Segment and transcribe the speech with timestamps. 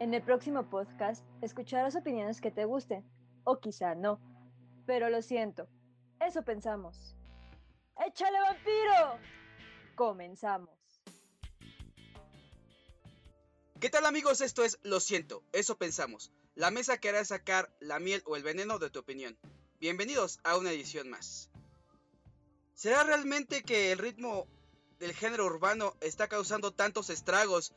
[0.00, 3.04] En el próximo podcast escucharás opiniones que te gusten,
[3.42, 4.20] o quizá no,
[4.86, 5.66] pero lo siento,
[6.20, 7.16] eso pensamos.
[8.06, 9.18] ¡Échale vampiro!
[9.96, 10.70] Comenzamos.
[13.80, 14.40] ¿Qué tal amigos?
[14.40, 16.30] Esto es Lo siento, eso pensamos.
[16.54, 19.36] La mesa que hará sacar la miel o el veneno de tu opinión.
[19.80, 21.50] Bienvenidos a una edición más.
[22.74, 24.46] ¿Será realmente que el ritmo
[25.00, 27.74] del género urbano está causando tantos estragos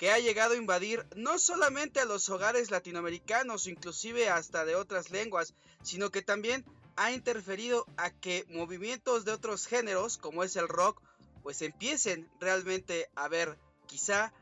[0.00, 5.10] que ha llegado a invadir no solamente a los hogares latinoamericanos, inclusive hasta de otras
[5.10, 6.64] lenguas, sino que también
[6.96, 11.02] ha interferido a que movimientos de otros géneros, como es el rock,
[11.42, 14.32] pues empiecen realmente a ver quizá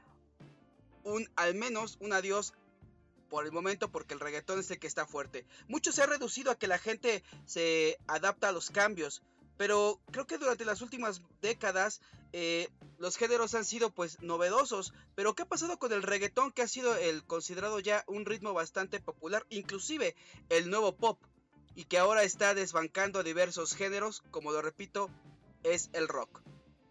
[1.03, 2.55] un al menos un adiós
[3.29, 5.45] por el momento porque el reggaetón es el que está fuerte.
[5.67, 9.25] Mucho se ha reducido a que la gente se adapta a los cambios,
[9.59, 12.01] pero creo que durante las últimas décadas
[12.33, 14.95] eh, los géneros han sido pues novedosos.
[15.15, 18.55] Pero ¿qué ha pasado con el reggaetón que ha sido el considerado ya un ritmo
[18.55, 20.14] bastante popular, inclusive
[20.48, 21.19] el nuevo pop?
[21.75, 25.11] Y que ahora está desbancando diversos géneros, como lo repito,
[25.64, 26.41] es el rock.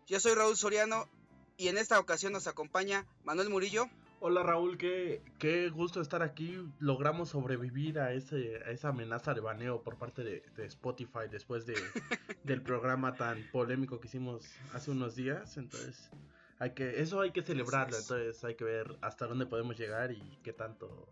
[0.05, 1.09] Yo soy Raúl Soriano
[1.57, 3.89] y en esta ocasión nos acompaña Manuel Murillo.
[4.19, 6.57] Hola Raúl, qué, qué gusto estar aquí.
[6.79, 11.75] Logramos sobrevivir a, ese, a esa amenaza de baneo por parte de, Spotify después de,
[12.43, 15.57] del programa tan polémico que hicimos hace unos días.
[15.57, 16.09] Entonces,
[16.57, 17.95] hay que, eso hay que celebrarlo.
[17.95, 21.07] Entonces, hay que ver hasta dónde podemos llegar y qué tanto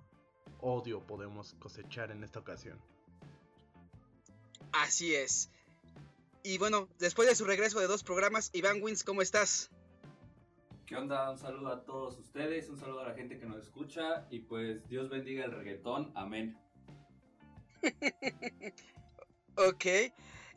[0.59, 2.79] odio podemos cosechar en esta ocasión.
[4.71, 5.51] Así es.
[6.41, 9.69] Y bueno, después de su regreso de dos programas, Iván Wins, ¿cómo estás?
[10.85, 11.31] ¿Qué onda?
[11.31, 14.87] Un saludo a todos ustedes, un saludo a la gente que nos escucha y pues
[14.87, 16.55] Dios bendiga el reggaetón, amén.
[19.57, 19.85] ok,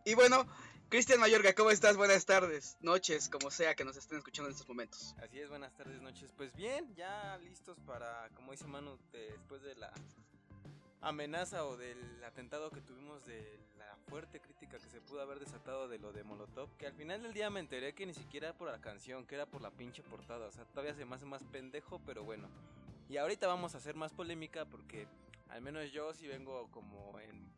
[0.05, 0.47] y bueno,
[0.91, 1.97] Cristian Mayorga, ¿cómo estás?
[1.97, 5.15] Buenas tardes, noches, como sea que nos estén escuchando en estos momentos.
[5.23, 6.31] Así es, buenas tardes, noches.
[6.37, 9.91] Pues bien, ya listos para, como dice Manu, después de la
[11.01, 15.89] amenaza o del atentado que tuvimos de la fuerte crítica que se pudo haber desatado
[15.89, 18.59] de lo de Molotov, que al final del día me enteré que ni siquiera era
[18.59, 21.25] por la canción, que era por la pinche portada, o sea, todavía se me hace
[21.25, 22.49] más pendejo, pero bueno.
[23.09, 25.07] Y ahorita vamos a hacer más polémica porque
[25.49, 27.51] al menos yo sí vengo como en,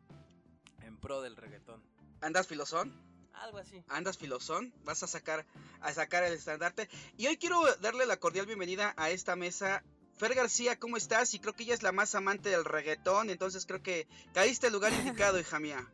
[0.83, 1.83] en pro del reggaetón.
[2.21, 2.93] ¿Andas filosón?
[3.33, 3.83] Algo así.
[3.87, 4.73] ¿Andas filosón?
[4.83, 5.45] Vas a sacar,
[5.81, 6.89] a sacar el estandarte.
[7.17, 9.83] Y hoy quiero darle la cordial bienvenida a esta mesa
[10.21, 11.33] Fer García, ¿cómo estás?
[11.33, 14.05] Y creo que ella es la más amante del reggaetón, entonces creo que
[14.35, 15.91] caíste al lugar indicado, hija mía.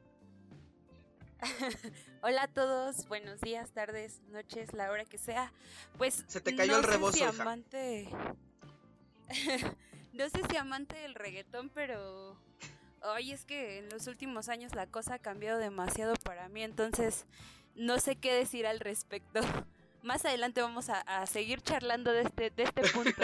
[2.22, 5.54] Hola a todos, buenos días, tardes, noches, la hora que sea.
[5.98, 8.10] Pues se te cayó el rebozo, no sé si amante.
[10.12, 12.38] no sé si amante del reggaetón, pero
[13.04, 17.28] hoy es que en los últimos años la cosa ha cambiado demasiado para mí, entonces
[17.76, 19.40] no sé qué decir al respecto.
[20.04, 23.24] Más adelante vamos a, a seguir charlando de este, de este punto.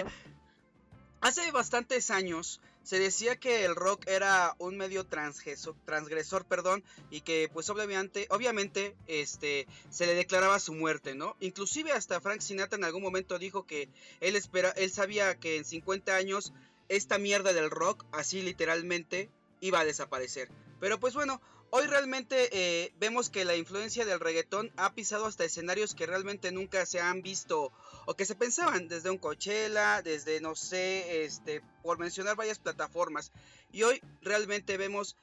[1.24, 7.22] Hace bastantes años se decía que el rock era un medio transgresor, transgresor perdón, y
[7.22, 11.38] que pues obviamente, obviamente este, se le declaraba su muerte, ¿no?
[11.40, 13.88] Inclusive hasta Frank Sinatra en algún momento dijo que
[14.20, 16.52] él, espera, él sabía que en 50 años
[16.90, 19.30] esta mierda del rock, así literalmente,
[19.62, 20.50] iba a desaparecer.
[20.82, 21.40] Pero pues bueno,
[21.76, 26.52] hoy realmente eh, vemos que la influencia del reggaetón ha pisado hasta escenarios que realmente
[26.52, 27.72] nunca se han visto
[28.06, 33.32] o que se pensaban desde un Coachella, desde no sé, este, por mencionar varias plataformas.
[33.72, 35.18] Y hoy realmente vemos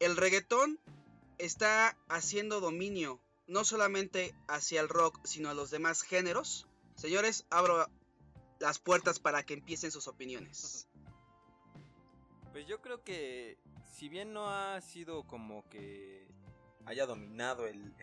[0.00, 0.80] el reggaetón
[1.38, 6.66] está haciendo dominio no solamente hacia el rock, sino a los demás géneros.
[6.96, 7.88] Señores, abro
[8.58, 10.88] las puertas para que empiecen sus opiniones.
[12.50, 13.56] Pues yo creo que
[13.96, 16.28] si bien no ha sido como que
[16.84, 17.94] haya dominado el,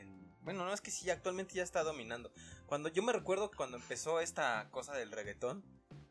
[0.42, 2.32] Bueno, no es que sí, actualmente ya está dominando.
[2.66, 5.64] Cuando yo me recuerdo cuando empezó esta cosa del reggaetón,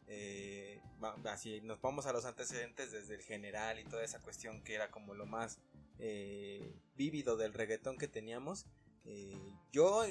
[0.06, 0.80] eh,
[1.24, 4.92] así nos vamos a los antecedentes desde el general y toda esa cuestión que era
[4.92, 5.58] como lo más
[5.98, 8.66] eh, vívido del reggaetón que teníamos.
[9.04, 9.36] Eh,
[9.72, 10.04] yo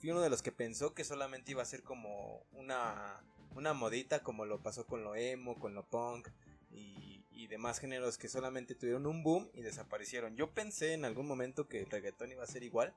[0.00, 3.24] fui uno de los que pensó que solamente iba a ser como una,
[3.54, 6.28] una modita como lo pasó con lo emo, con lo punk
[6.70, 7.03] y,
[7.48, 10.36] demás géneros que solamente tuvieron un boom y desaparecieron.
[10.36, 12.94] Yo pensé en algún momento que el reggaetón iba a ser igual,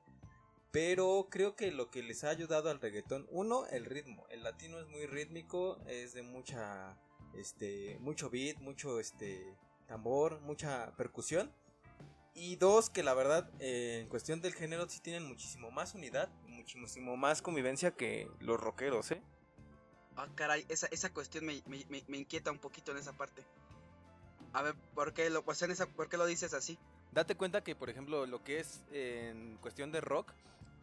[0.71, 4.25] pero creo que lo que les ha ayudado al reggaetón, uno, el ritmo.
[4.29, 6.97] El latino es muy rítmico, es de mucha,
[7.35, 9.55] este, mucho beat, mucho, este,
[9.87, 11.51] tambor, mucha percusión.
[12.33, 16.29] Y dos, que la verdad, eh, en cuestión del género, sí tienen muchísimo más unidad,
[16.47, 19.21] muchísimo más convivencia que los rockeros, ¿eh?
[20.15, 23.43] Ah, caray, esa, esa cuestión me, me inquieta un poquito en esa parte.
[24.53, 26.77] A ver, ¿por qué lo, pues en esa, ¿por qué lo dices así?
[27.11, 30.33] Date cuenta que, por ejemplo, lo que es en cuestión de rock,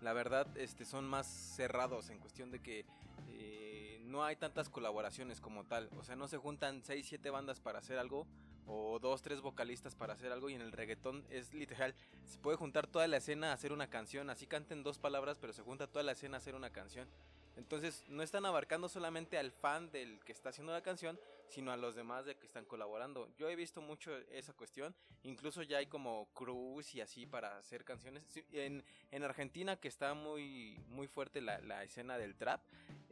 [0.01, 2.85] la verdad, este, son más cerrados en cuestión de que
[3.33, 5.89] eh, no hay tantas colaboraciones como tal.
[5.99, 8.27] O sea, no se juntan 6, 7 bandas para hacer algo
[8.67, 11.95] o dos, tres vocalistas para hacer algo y en el reggaetón es literal,
[12.25, 15.53] se puede juntar toda la escena a hacer una canción, así canten dos palabras, pero
[15.53, 17.09] se junta toda la escena a hacer una canción.
[17.57, 21.19] Entonces no están abarcando solamente al fan del que está haciendo la canción,
[21.49, 23.29] sino a los demás de que están colaborando.
[23.37, 27.85] Yo he visto mucho esa cuestión, incluso ya hay como crews y así para hacer
[27.85, 28.25] canciones.
[28.53, 32.61] En, en Argentina que está muy, muy fuerte la, la escena del trap,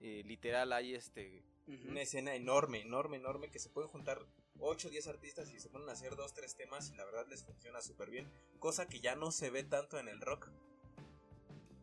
[0.00, 1.44] eh, literal hay este...
[1.88, 4.26] Una escena enorme, enorme, enorme que se pueden juntar
[4.58, 7.26] 8 o 10 artistas y se ponen a hacer 2, 3 temas y la verdad
[7.28, 8.28] les funciona súper bien.
[8.58, 10.48] Cosa que ya no se ve tanto en el rock.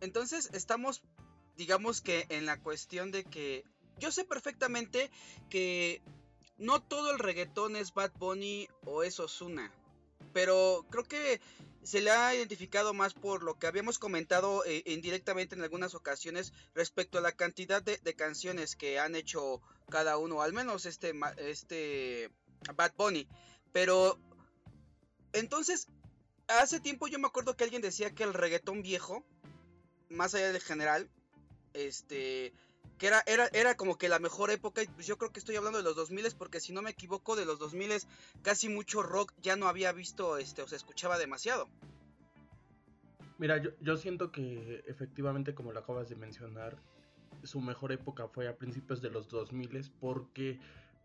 [0.02, 1.02] Entonces estamos,
[1.60, 3.66] digamos que en la cuestión de que
[4.00, 5.12] yo sé perfectamente
[5.50, 6.02] que
[6.58, 9.70] no todo el reggaetón es Bad Bunny o es Ozuna.
[10.32, 11.42] Pero creo que
[11.84, 16.54] se le ha identificado más por lo que habíamos comentado eh, indirectamente en algunas ocasiones
[16.74, 21.14] respecto a la cantidad de, de, canciones que han hecho cada uno, al menos este,
[21.38, 22.32] este
[22.74, 23.28] Bad Bunny.
[23.74, 24.18] Pero
[25.34, 25.88] entonces,
[26.48, 29.26] hace tiempo yo me acuerdo que alguien decía que el reggaetón viejo,
[30.08, 31.10] más allá del general,
[31.88, 32.54] este,
[32.98, 35.78] que era, era, era como que la mejor época, pues yo creo que estoy hablando
[35.78, 37.92] de los 2000 porque si no me equivoco, de los 2000
[38.42, 41.68] casi mucho rock ya no había visto, este, o se escuchaba demasiado.
[43.38, 46.78] Mira, yo, yo siento que efectivamente, como lo acabas de mencionar,
[47.44, 50.60] su mejor época fue a principios de los 2000 porque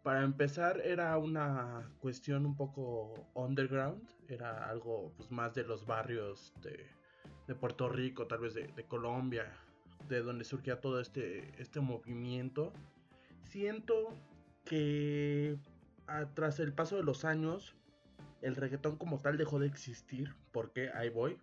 [0.04, 6.52] para empezar era una cuestión un poco underground, era algo pues, más de los barrios
[6.60, 6.86] de,
[7.46, 9.50] de Puerto Rico, tal vez de, de, Colombia,
[10.08, 12.72] de donde surgía todo este, este movimiento.
[13.44, 14.14] Siento
[14.64, 15.56] que
[16.06, 17.74] a, tras el paso de los años
[18.42, 21.38] el reggaetón como tal dejó de existir, porque ahí voy.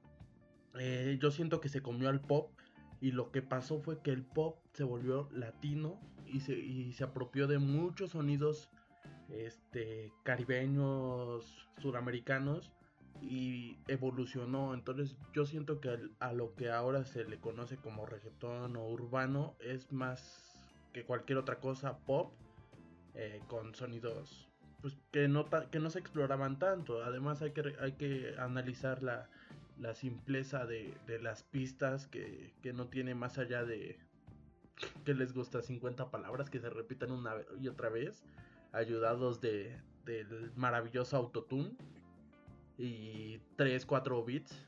[0.80, 2.52] Eh, yo siento que se comió al pop
[3.00, 7.04] y lo que pasó fue que el pop se volvió latino y se, y se
[7.04, 8.70] apropió de muchos sonidos
[9.30, 12.72] este, caribeños, sudamericanos
[13.22, 14.74] y evolucionó.
[14.74, 19.56] Entonces yo siento que a lo que ahora se le conoce como reggaetón o urbano
[19.60, 20.58] es más
[20.94, 22.34] que cualquier otra cosa pop
[23.14, 27.04] eh, con sonidos pues, que, no que no se exploraban tanto.
[27.04, 29.30] Además hay que, hay que analizar la,
[29.80, 34.00] la simpleza de, de las pistas que, que, no tiene más allá de
[35.06, 38.24] que les gusta 50 palabras que se repitan una y otra vez,
[38.72, 41.76] ayudados de, del maravilloso autotune
[42.82, 44.66] y 3, 4 bits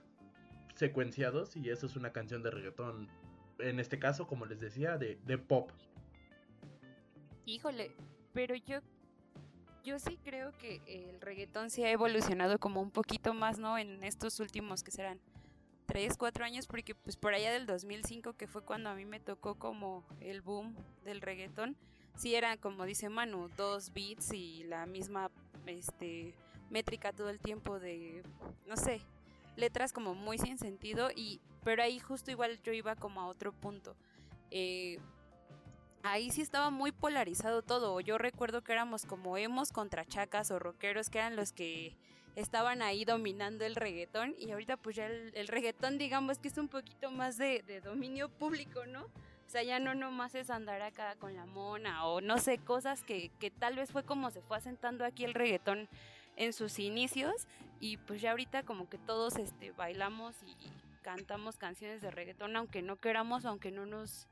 [0.76, 3.10] secuenciados y eso es una canción de reggaetón,
[3.60, 5.72] en este caso, como les decía, de, de pop.
[7.46, 7.92] Híjole,
[8.34, 8.80] pero yo
[9.84, 13.78] yo sí creo que el reggaetón se ha evolucionado como un poquito más, ¿no?
[13.78, 15.20] En estos últimos que serán
[15.88, 19.20] 3, 4 años, porque pues por allá del 2005, que fue cuando a mí me
[19.20, 20.74] tocó como el boom
[21.04, 21.76] del reggaetón,
[22.16, 25.32] sí era como dice Manu, dos beats y la misma
[25.66, 26.34] este,
[26.70, 28.24] métrica todo el tiempo de,
[28.68, 29.02] no sé,
[29.56, 33.54] letras como muy sin sentido, y pero ahí justo igual yo iba como a otro
[33.54, 33.96] punto.
[34.52, 35.00] Eh,
[36.04, 38.00] ahí sí estaba muy polarizado todo.
[38.02, 41.96] Yo recuerdo que éramos como emos contra chacas o rockeros, que eran los que
[42.36, 44.36] estaban ahí dominando el reggaetón.
[44.38, 47.82] Y ahorita pues ya el, el reggaetón digamos que es un poquito más de, de,
[47.82, 49.04] dominio público, ¿no?
[49.06, 53.04] O sea, ya no nomás es andar acá con la mona o no sé, cosas
[53.04, 55.88] que, que tal vez fue como se fue asentando aquí el reggaetón
[56.36, 57.48] en sus inicios.
[57.80, 60.72] Y pues ya ahorita como que todos este, bailamos y
[61.02, 64.28] cantamos canciones de reggaetón, aunque no queramos, aunque no nos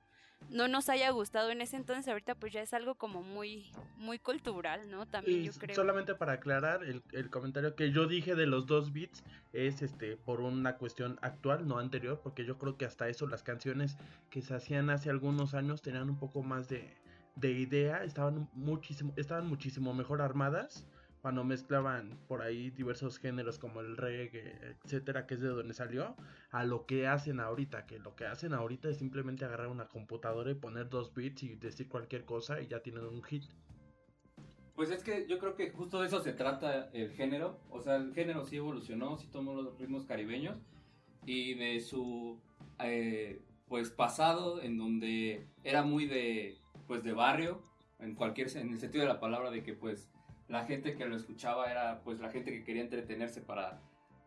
[0.50, 4.20] no nos haya gustado en ese entonces, ahorita pues ya es algo como muy, muy
[4.20, 5.06] cultural, ¿no?
[5.06, 5.76] También y yo creo.
[5.76, 10.18] Solamente para aclarar, el, el, comentario que yo dije de los dos beats es este
[10.18, 13.98] por una cuestión actual, no anterior, porque yo creo que hasta eso las canciones
[14.30, 16.98] que se hacían hace algunos años tenían un poco más de,
[17.36, 20.86] de idea, estaban muchísimo, estaban muchísimo mejor armadas
[21.22, 26.16] cuando mezclaban por ahí diversos géneros como el reggae, etcétera, que es de donde salió,
[26.50, 30.50] a lo que hacen ahorita, que lo que hacen ahorita es simplemente agarrar una computadora
[30.52, 33.44] y poner dos bits y decir cualquier cosa y ya tienen un hit.
[34.76, 37.98] Pues es que yo creo que justo de eso se trata el género, o sea,
[37.98, 40.58] el género sí evolucionó, sí tomó los ritmos caribeños
[41.26, 42.42] y de su
[42.80, 47.62] eh, pues pasado en donde era muy de pues de barrio
[48.00, 50.10] en cualquier en el sentido de la palabra de que pues
[50.52, 53.80] la gente que lo escuchaba era pues la gente que quería entretenerse para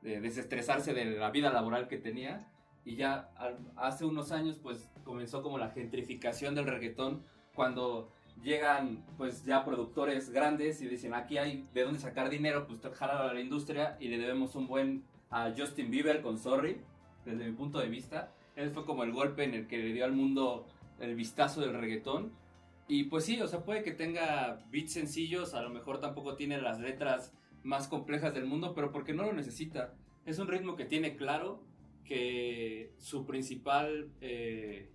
[0.03, 2.49] eh, desestresarse de la vida laboral que tenía.
[2.87, 3.31] Y ya
[3.77, 7.23] hace unos años pues comenzó como la gentrificación del reggaetón
[7.55, 8.11] cuando
[8.43, 13.31] llegan pues ya productores grandes y dicen aquí hay de dónde sacar dinero pues jalar
[13.31, 16.81] a la industria y le debemos un buen a Justin Bieber con Sorry
[17.25, 18.33] desde mi punto de vista.
[18.57, 20.67] Ese fue como el golpe en el que le dio al mundo
[21.01, 22.33] el vistazo del reggaetón
[22.87, 26.61] Y pues sí, o sea, puede que tenga beats sencillos, a lo mejor tampoco tiene
[26.61, 29.95] las letras más complejas del mundo, pero porque no lo necesita.
[30.27, 31.63] Es un ritmo que tiene claro
[32.05, 34.91] que su principal eh,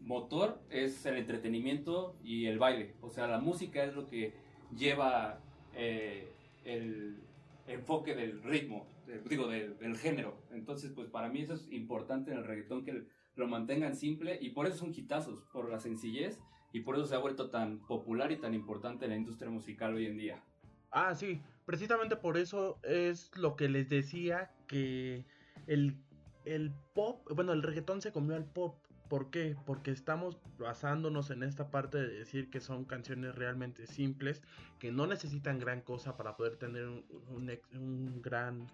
[0.00, 2.94] motor es el entretenimiento y el baile.
[3.02, 4.32] O sea, la música es lo que
[4.74, 5.40] lleva
[5.74, 6.32] eh,
[6.64, 7.18] el
[7.66, 8.86] enfoque del ritmo,
[9.28, 10.38] digo, del, del, género.
[10.50, 13.04] Entonces, pues para mí eso es importante en el reggaetón, que
[13.36, 16.38] lo mantengan simple y por eso son quitazos, por la sencillez
[16.74, 19.94] y por eso se ha vuelto tan popular y tan importante en la industria musical
[19.94, 20.42] hoy en día.
[20.90, 25.24] Ah, sí, precisamente por eso es lo que les decía que
[25.68, 25.96] el,
[26.44, 28.74] el pop, bueno, el reggaetón se comió al pop.
[29.08, 29.54] ¿Por qué?
[29.64, 34.42] Porque estamos basándonos en esta parte de decir que son canciones realmente simples,
[34.80, 38.66] que no necesitan gran cosa para poder tener un, un, un gran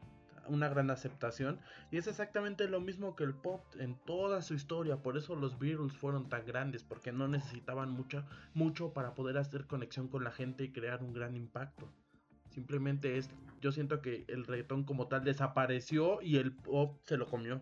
[0.49, 1.61] una gran aceptación.
[1.91, 4.97] Y es exactamente lo mismo que el pop en toda su historia.
[4.97, 9.67] Por eso los Beatles fueron tan grandes porque no necesitaban mucho mucho para poder hacer
[9.67, 11.89] conexión con la gente y crear un gran impacto.
[12.51, 13.31] Simplemente es
[13.61, 17.61] yo siento que el reggaetón como tal desapareció y el pop se lo comió.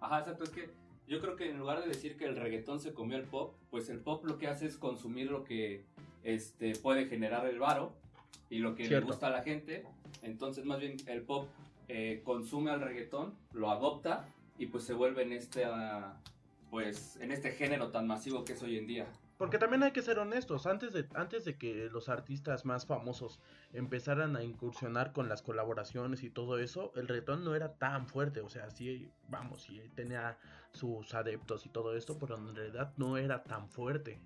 [0.00, 0.70] Ajá exacto es que
[1.06, 3.88] yo creo que en lugar de decir que el reggaetón se comió el pop pues
[3.88, 5.86] el pop lo que hace es consumir lo que
[6.22, 7.94] este puede generar el varo
[8.50, 9.06] y lo que Cierto.
[9.06, 9.84] le gusta a la gente.
[10.22, 11.48] Entonces más bien el pop
[11.88, 14.26] eh, consume al reggaetón, lo adopta
[14.58, 16.12] y pues se vuelve en este, uh,
[16.70, 19.06] pues, en este género tan masivo que es hoy en día.
[19.38, 23.38] Porque también hay que ser honestos, antes de, antes de que los artistas más famosos
[23.72, 28.40] empezaran a incursionar con las colaboraciones y todo eso, el reggaetón no era tan fuerte,
[28.40, 30.36] o sea, sí, vamos, sí tenía
[30.72, 34.20] sus adeptos y todo esto, pero en realidad no era tan fuerte.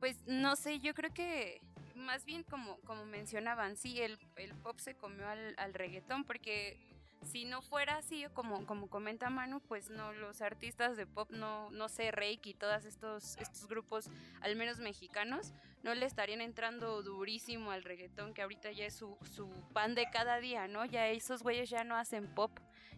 [0.00, 1.62] Pues no sé, yo creo que
[1.96, 6.78] más bien como, como mencionaban, sí, el, el pop se comió al, al, reggaetón, porque
[7.22, 11.70] si no fuera así, como, como comenta Manu, pues no, los artistas de pop, no,
[11.70, 14.08] no sé, Reiki y todos estos, estos grupos,
[14.40, 19.16] al menos mexicanos, no le estarían entrando durísimo al reggaetón, que ahorita ya es su,
[19.34, 20.84] su pan de cada día, ¿no?
[20.84, 22.50] Ya esos güeyes ya no hacen pop,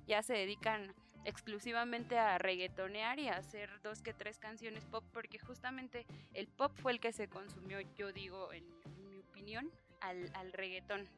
[0.07, 0.95] ya se dedican
[1.25, 6.73] exclusivamente a reggaetonear y a hacer dos que tres canciones pop porque justamente el pop
[6.77, 8.65] fue el que se consumió, yo digo, en,
[9.09, 9.71] mi opinión,
[10.01, 11.09] al, al reggaetón.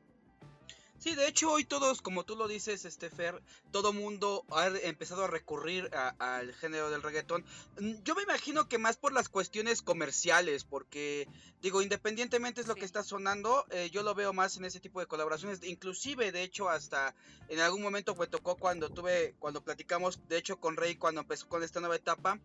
[1.00, 5.24] Sí, de hecho hoy todos, como tú lo dices, este Fer, todo mundo ha empezado
[5.24, 7.42] a recurrir al género del reggaetón.
[8.04, 11.26] Yo me imagino que más por las cuestiones comerciales, porque
[11.62, 12.80] digo, independientemente es lo sí.
[12.80, 15.64] que está sonando, eh, yo lo veo más en ese tipo de colaboraciones.
[15.64, 17.14] Inclusive, de hecho, hasta
[17.48, 21.48] en algún momento me tocó cuando tuve, cuando platicamos, de hecho, con Rey cuando empezó
[21.48, 22.38] con esta nueva etapa.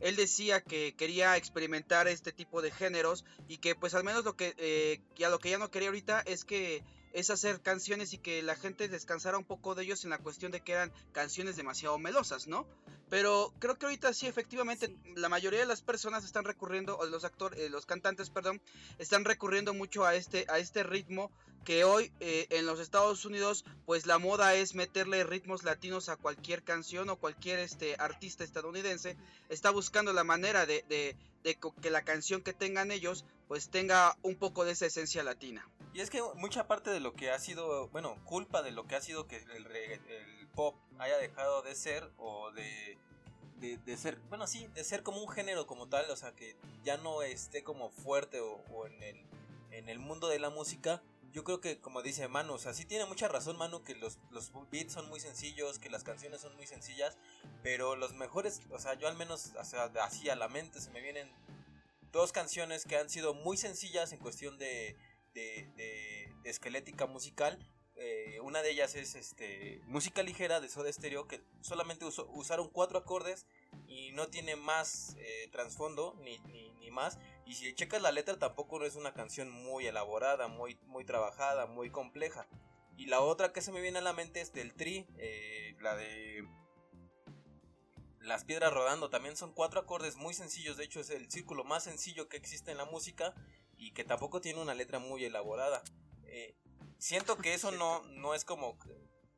[0.00, 4.36] Él decía que quería experimentar este tipo de géneros y que pues al menos lo
[4.36, 8.18] que, eh, ya lo que ya no quería ahorita es que es hacer canciones y
[8.18, 11.56] que la gente descansara un poco de ellos en la cuestión de que eran canciones
[11.56, 12.66] demasiado melosas, ¿no?
[13.10, 14.96] Pero creo que ahorita sí, efectivamente, sí.
[15.16, 18.62] la mayoría de las personas están recurriendo, o los actores, eh, los cantantes, perdón,
[18.98, 21.30] están recurriendo mucho a este, a este ritmo
[21.64, 26.16] que hoy eh, en los Estados Unidos, pues la moda es meterle ritmos latinos a
[26.16, 29.16] cualquier canción o cualquier este artista estadounidense
[29.48, 34.16] está buscando la manera de, de, de que la canción que tengan ellos, pues tenga
[34.22, 35.68] un poco de esa esencia latina.
[35.94, 38.96] Y es que mucha parte de lo que ha sido, bueno, culpa de lo que
[38.96, 42.98] ha sido que el, pop haya dejado de ser o de,
[43.58, 46.96] de, ser, bueno, sí, de ser como un género como tal, o sea, que ya
[46.96, 49.26] no esté como fuerte o, o en, el,
[49.70, 51.02] en el mundo de la música.
[51.32, 54.18] Yo creo que, como dice Manu, o sea, sí tiene mucha razón Manu que los,
[54.30, 57.16] los beats son muy sencillos, que las canciones son muy sencillas,
[57.62, 60.90] pero los mejores, o sea, yo al menos, o sea, así a la mente se
[60.90, 61.30] me vienen
[62.12, 64.94] dos canciones que han sido muy sencillas en cuestión de,
[65.34, 67.58] de, esquelética musical.
[67.94, 72.68] Eh, una de ellas es este música ligera de Soda Stereo que solamente usó, usaron
[72.68, 73.46] cuatro acordes
[73.86, 77.18] y no tiene más eh, trasfondo ni, ni, más.
[77.46, 81.90] Y si checas la letra tampoco es una canción muy elaborada, muy, muy trabajada, muy
[81.90, 82.46] compleja.
[82.98, 85.96] Y la otra que se me viene a la mente es del Tri, eh, la
[85.96, 86.46] de
[88.20, 89.10] las piedras rodando.
[89.10, 92.70] También son cuatro acordes muy sencillos, de hecho es el círculo más sencillo que existe
[92.70, 93.34] en la música
[93.82, 95.82] y que tampoco tiene una letra muy elaborada.
[96.24, 96.56] Eh,
[96.98, 98.78] siento que eso no, no es como,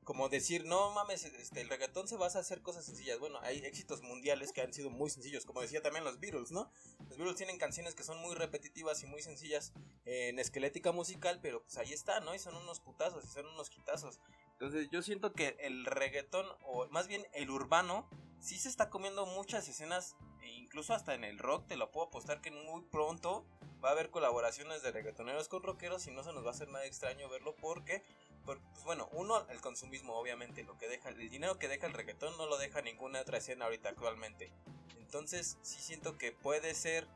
[0.04, 3.18] como decir, no mames, este, el reggaetón se basa a hacer cosas sencillas.
[3.18, 6.70] Bueno, hay éxitos mundiales que han sido muy sencillos, como decía también los Beatles, ¿no?
[7.08, 9.72] Los Beatles tienen canciones que son muy repetitivas y muy sencillas
[10.04, 12.34] en esquelética musical, pero pues ahí está, ¿no?
[12.34, 14.20] Y son unos putazos y son unos quitazos.
[14.52, 18.10] Entonces yo siento que el reggaetón, o más bien el urbano,
[18.40, 22.08] sí se está comiendo muchas escenas, e incluso hasta en el rock, te lo puedo
[22.08, 23.46] apostar que muy pronto
[23.84, 26.68] va a haber colaboraciones de reggaetoneros con rockeros y no se nos va a hacer
[26.68, 28.02] nada extraño verlo porque,
[28.46, 32.36] pues bueno, uno, el consumismo obviamente, lo que deja, el dinero que deja el reggaetón
[32.38, 34.50] no lo deja ninguna otra escena ahorita actualmente.
[34.98, 37.06] Entonces sí siento que puede ser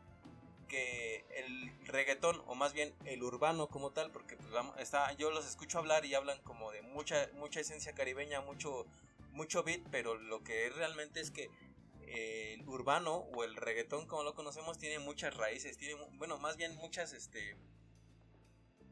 [0.69, 5.47] que el reggaetón, o más bien el urbano como tal, porque pues, está, yo los
[5.47, 8.85] escucho hablar y hablan como de mucha, mucha esencia caribeña, mucho,
[9.33, 11.51] mucho beat, pero lo que realmente es que
[12.15, 16.75] el urbano o el reggaetón como lo conocemos tiene muchas raíces, tiene, bueno, más bien
[16.77, 17.57] muchas, este,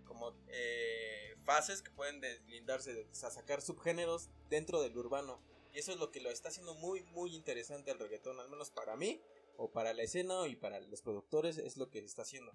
[0.05, 5.41] como eh, fases que pueden deslindarse, sacar subgéneros dentro del urbano.
[5.73, 8.71] Y eso es lo que lo está haciendo muy, muy interesante el reggaetón, al menos
[8.71, 9.21] para mí,
[9.59, 12.53] o para la escena y para los productores, es lo que está haciendo.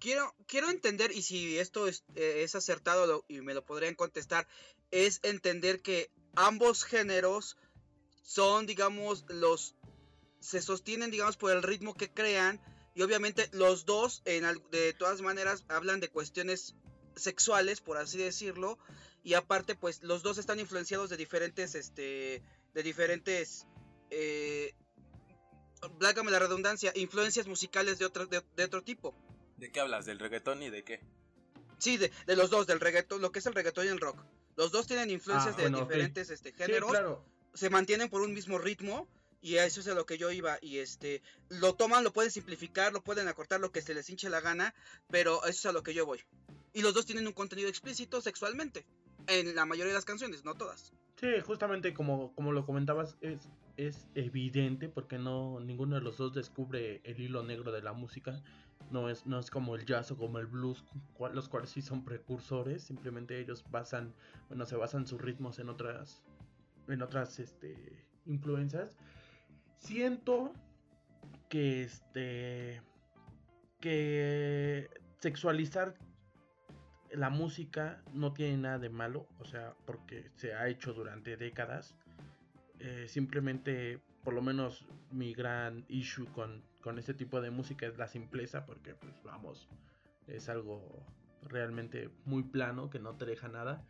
[0.00, 3.94] Quiero, quiero entender, y si esto es, eh, es acertado lo- y me lo podrían
[3.94, 4.46] contestar,
[4.90, 7.56] es entender que ambos géneros
[8.28, 9.74] son, digamos, los...
[10.40, 12.60] se sostienen, digamos, por el ritmo que crean,
[12.94, 16.74] y obviamente los dos, en, de todas maneras, hablan de cuestiones
[17.16, 18.78] sexuales, por así decirlo,
[19.24, 22.42] y aparte, pues, los dos están influenciados de diferentes, este,
[22.74, 23.66] de diferentes...
[24.10, 24.74] Eh,
[25.98, 29.14] Blácame la redundancia, influencias musicales de otro, de- de otro tipo.
[29.58, 30.06] ¿De qué hablas?
[30.06, 31.00] ¿Del reggaetón y de qué?
[31.78, 34.18] Sí, de, de los dos, del reggaetón, lo que es el reggaetón y el rock.
[34.56, 37.24] Los dos tienen influencias Ah, de bueno, diferentes este, Sí, géneros, claro.
[37.54, 39.08] Se mantienen por un mismo ritmo
[39.40, 42.30] y a eso es a lo que yo iba y este lo toman, lo pueden
[42.30, 44.74] simplificar, lo pueden acortar lo que se les hinche la gana,
[45.08, 46.20] pero eso es a lo que yo voy.
[46.72, 48.84] Y los dos tienen un contenido explícito sexualmente
[49.26, 50.92] en la mayoría de las canciones, no todas.
[51.20, 56.32] Sí, justamente como, como lo comentabas, es, es evidente porque no ninguno de los dos
[56.32, 58.40] descubre el hilo negro de la música.
[58.90, 61.82] No es, no es como el jazz o como el blues, cual- los cuales sí
[61.82, 62.84] son precursores.
[62.84, 64.14] Simplemente ellos basan,
[64.48, 66.22] bueno, se basan sus ritmos en otras,
[66.88, 68.96] en otras, este, influencias.
[69.78, 70.52] Siento
[71.48, 72.82] que, este,
[73.80, 75.94] que sexualizar
[77.12, 81.94] la música no tiene nada de malo, o sea, porque se ha hecho durante décadas.
[82.80, 87.96] Eh, simplemente, por lo menos, mi gran issue con, con este tipo de música es
[87.96, 89.68] la simpleza, porque, pues, vamos,
[90.26, 91.04] es algo
[91.42, 93.84] realmente muy plano, que no te deja nada,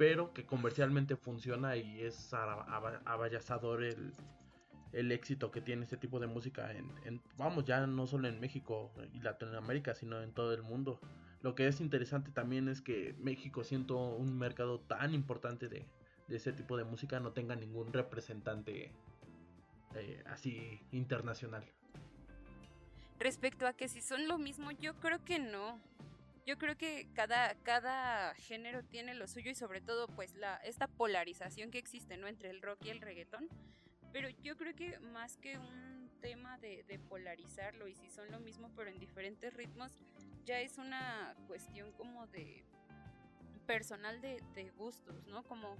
[0.00, 6.72] pero que comercialmente funciona y es abayazador el, éxito que tiene este tipo de música
[6.72, 10.98] en- vamos, ya no solo en México y Latinoamérica, sino en todo el mundo.
[11.42, 15.86] Lo que es interesante también es que México, siendo un mercado tan importante de,
[16.28, 18.92] de ese tipo de música, no tenga ningún representante
[19.96, 21.62] eh, así internacional.
[23.18, 25.78] Respecto a que si son lo mismo, yo creo que no.
[26.46, 30.88] Yo creo que cada, cada género tiene lo suyo y sobre todo pues la, esta
[30.88, 32.26] polarización que existe ¿no?
[32.26, 33.48] entre el rock y el reggaetón.
[34.12, 38.40] Pero yo creo que más que un tema de, de polarizarlo y si son lo
[38.40, 39.92] mismo pero en diferentes ritmos,
[40.44, 42.64] ya es una cuestión como de
[43.66, 45.44] personal de, de gustos, ¿no?
[45.44, 45.76] Como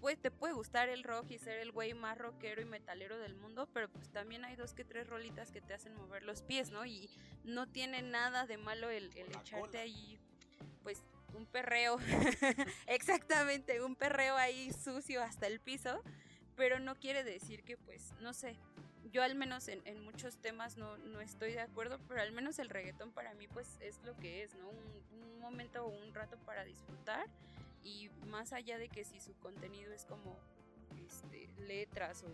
[0.00, 3.34] pues te puede gustar el rock y ser el güey más rockero y metalero del
[3.34, 6.70] mundo, pero pues también hay dos que tres rolitas que te hacen mover los pies,
[6.70, 6.84] ¿no?
[6.84, 7.10] Y
[7.44, 9.80] no tiene nada de malo el, echarte cola.
[9.80, 10.18] ahí,
[10.82, 11.02] pues,
[11.34, 11.98] un perreo,
[12.86, 16.02] exactamente, un perreo ahí sucio hasta el piso,
[16.56, 18.56] pero no quiere decir que, pues, no sé,
[19.10, 22.58] yo al menos en, en muchos temas no, no estoy de acuerdo, pero al menos
[22.58, 24.68] el reggaetón para mí, pues, es lo que es, ¿no?
[24.68, 27.26] Un, un momento o un rato para disfrutar
[27.84, 30.38] y más allá de que si su contenido es como
[31.06, 32.28] este, letras o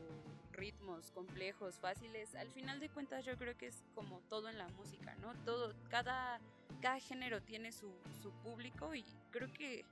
[0.53, 4.69] ritmos complejos, fáciles, al final de cuentas yo creo que es como todo en la
[4.69, 5.35] música, ¿no?
[5.45, 6.41] Todo, cada,
[6.81, 9.85] cada género tiene su, su público y creo que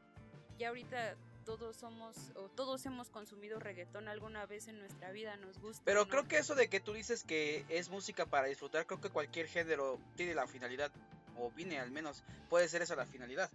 [0.58, 5.58] ya ahorita todos somos o todos hemos consumido reggaetón alguna vez en nuestra vida, nos
[5.60, 5.82] gusta.
[5.84, 6.08] Pero ¿no?
[6.08, 9.46] creo que eso de que tú dices que es música para disfrutar, creo que cualquier
[9.46, 10.90] género tiene la finalidad,
[11.38, 13.50] o viene al menos, puede ser esa la finalidad.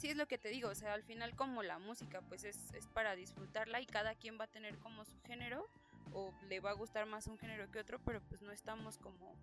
[0.00, 2.72] Sí, es lo que te digo, o sea, al final como la música pues es,
[2.72, 5.68] es para disfrutarla y cada quien va a tener como su género
[6.14, 9.36] o le va a gustar más un género que otro, pero pues no estamos como...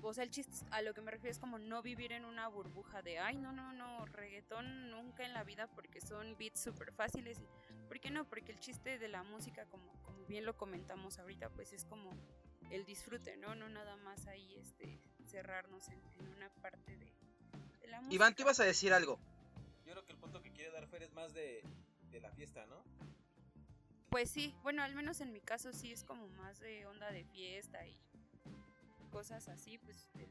[0.00, 2.48] O sea, el chiste a lo que me refiero es como no vivir en una
[2.48, 6.90] burbuja de, ay, no, no, no, reggaetón nunca en la vida porque son beats súper
[6.92, 7.38] fáciles.
[7.86, 8.24] ¿Por qué no?
[8.24, 12.12] Porque el chiste de la música, como, como bien lo comentamos ahorita, pues es como
[12.70, 13.54] el disfrute, ¿no?
[13.54, 17.12] No nada más ahí este, cerrarnos en, en una parte de,
[17.80, 18.14] de la música.
[18.14, 19.20] Iván, tú ibas a decir algo.
[19.86, 21.62] Yo creo que el punto que quiere dar Fer es más de,
[22.10, 22.82] de la fiesta, ¿no?
[24.10, 27.24] Pues sí, bueno, al menos en mi caso sí es como más de onda de
[27.24, 27.96] fiesta y
[29.12, 30.28] cosas así, pues el,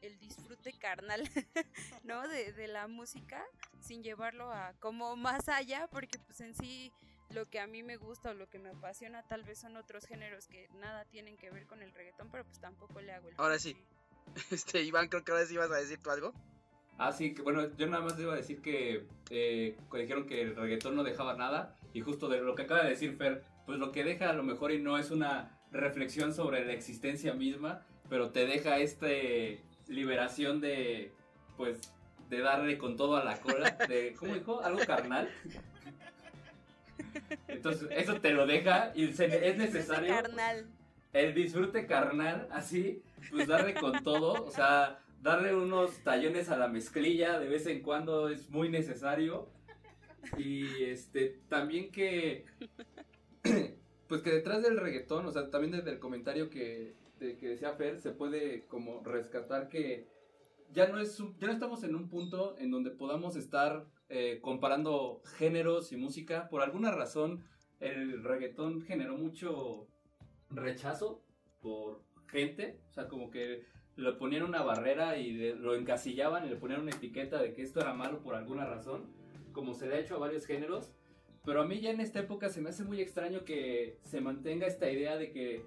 [0.00, 1.22] el disfrute carnal,
[2.02, 2.26] ¿no?
[2.26, 3.44] De, de la música,
[3.80, 6.92] sin llevarlo a como más allá, porque pues en sí
[7.30, 10.06] lo que a mí me gusta o lo que me apasiona tal vez son otros
[10.06, 13.34] géneros que nada tienen que ver con el reggaetón, pero pues tampoco le hago el...
[13.38, 13.76] Ahora sí.
[14.50, 16.34] Este, Iván, creo que ahora sí ibas a decir tú algo.
[16.98, 20.40] Ah, sí, que bueno, yo nada más iba a decir que, eh, que dijeron que
[20.42, 23.78] el reggaetón no dejaba nada y justo de lo que acaba de decir Fer, pues
[23.78, 27.82] lo que deja a lo mejor y no es una reflexión sobre la existencia misma,
[28.08, 31.12] pero te deja este liberación de,
[31.56, 31.92] pues,
[32.30, 34.62] de darle con todo a la cola, de, ¿cómo dijo?
[34.62, 35.28] Algo carnal.
[37.48, 40.66] Entonces, eso te lo deja y se- es necesario Carnal.
[41.12, 46.68] el disfrute carnal, así, pues darle con todo, o sea, darle unos tallones a la
[46.68, 49.48] mezclilla de vez en cuando es muy necesario.
[50.38, 52.44] Y este, también que,
[54.08, 57.98] pues que detrás del reggaetón, o sea, también desde el comentario que, que decía Fer,
[57.98, 60.06] se puede como rescatar que
[60.72, 65.22] ya no, es ya no estamos en un punto en donde podamos estar eh, comparando
[65.38, 66.48] géneros y música.
[66.48, 67.44] Por alguna razón,
[67.80, 69.88] el reggaetón generó mucho
[70.50, 71.24] rechazo
[71.60, 73.64] por gente, o sea, como que
[73.96, 77.80] le ponían una barrera y lo encasillaban y le ponían una etiqueta de que esto
[77.80, 79.06] era malo por alguna razón,
[79.52, 80.92] como se le ha hecho a varios géneros.
[81.44, 84.66] Pero a mí ya en esta época se me hace muy extraño que se mantenga
[84.66, 85.64] esta idea de que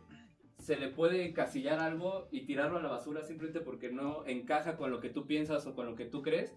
[0.57, 4.91] se le puede encasillar algo y tirarlo a la basura simplemente porque no encaja con
[4.91, 6.53] lo que tú piensas o con lo que tú crees.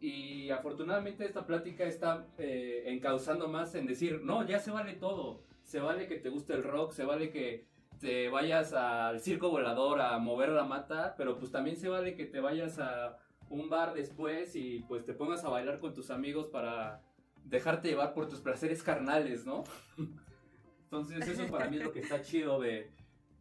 [0.00, 5.42] Y afortunadamente esta plática está eh, encauzando más en decir, no, ya se vale todo.
[5.62, 7.66] Se vale que te guste el rock, se vale que
[8.00, 12.26] te vayas al circo volador a mover la mata, pero pues también se vale que
[12.26, 16.48] te vayas a un bar después y pues te pongas a bailar con tus amigos
[16.48, 17.02] para
[17.44, 19.64] dejarte llevar por tus placeres carnales, ¿no?
[20.84, 22.90] Entonces eso para mí es lo que está chido de,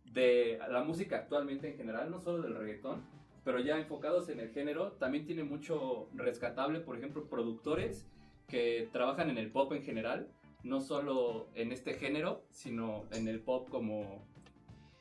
[0.05, 3.03] de la música actualmente en general, no solo del reggaetón,
[3.43, 8.07] pero ya enfocados en el género, también tiene mucho rescatable, por ejemplo, productores
[8.47, 10.31] que trabajan en el pop en general,
[10.63, 14.25] no solo en este género, sino en el pop como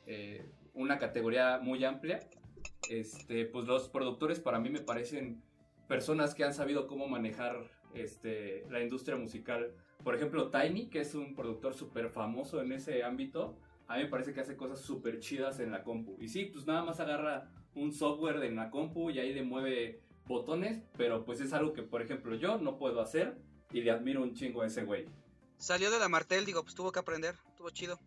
[0.05, 2.19] eh, una categoría muy amplia.
[2.89, 5.41] Este, pues los productores para mí me parecen
[5.87, 9.73] personas que han sabido cómo manejar este, la industria musical.
[10.03, 14.09] Por ejemplo, Tiny, que es un productor súper famoso en ese ámbito, a mí me
[14.09, 16.17] parece que hace cosas súper chidas en la compu.
[16.19, 20.01] Y sí, pues nada más agarra un software en la compu y ahí le mueve
[20.27, 23.37] botones, pero pues es algo que, por ejemplo, yo no puedo hacer
[23.71, 25.05] y le admiro un chingo a ese güey.
[25.57, 27.99] Salió de la Martel, digo, pues tuvo que aprender, estuvo chido.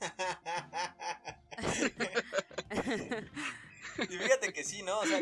[3.98, 5.00] y fíjate que sí, ¿no?
[5.00, 5.20] O sea,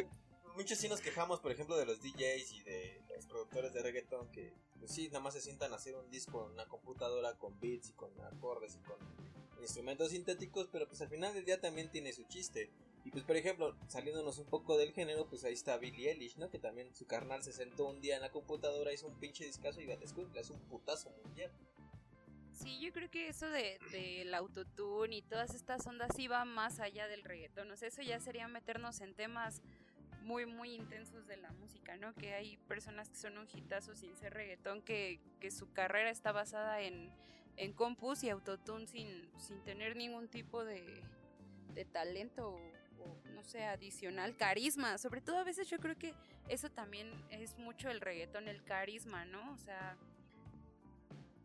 [0.57, 4.31] muchos sí nos quejamos, por ejemplo, de los DJs y de los productores de reggaeton
[4.33, 7.59] que, pues sí, nada más se sientan a hacer un disco en una computadora con
[7.61, 8.97] beats y con acordes y con
[9.61, 12.71] instrumentos sintéticos, pero pues al final del día también tiene su chiste.
[13.05, 16.49] Y pues, por ejemplo, saliéndonos un poco del género, pues ahí está Billie Eilish, ¿no?
[16.49, 19.81] Que también su carnal se sentó un día en la computadora, hizo un pinche discazo
[19.81, 21.53] y le hace un putazo mundial.
[22.55, 26.79] Sí, yo creo que eso de del autotune y todas estas ondas sí va más
[26.79, 27.71] allá del reggaetón.
[27.71, 29.61] O sea, eso ya sería meternos en temas
[30.23, 32.15] muy, muy intensos de la música, ¿no?
[32.15, 36.31] Que hay personas que son un hitazo sin ser reggaetón, que, que su carrera está
[36.31, 37.11] basada en,
[37.57, 41.03] en compus y autotune sin, sin tener ningún tipo de,
[41.75, 42.59] de talento o,
[43.03, 44.97] o, no sé, adicional, carisma.
[44.99, 46.15] Sobre todo a veces yo creo que
[46.49, 49.53] eso también es mucho el reggaetón, el carisma, ¿no?
[49.53, 49.99] O sea,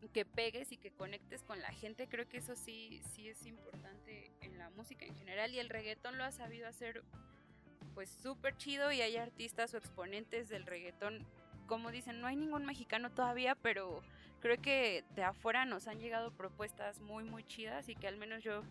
[0.08, 4.30] que pegues y que conectes con la gente, creo que eso sí, sí es importante
[4.40, 7.02] en la música en general y el reggaetón lo ha sabido hacer
[7.94, 11.26] pues súper chido y hay artistas o exponentes del reggaetón,
[11.66, 14.02] como dicen, no hay ningún mexicano todavía, pero
[14.40, 18.42] creo que de afuera nos han llegado propuestas muy muy chidas y que al menos
[18.42, 18.62] yo,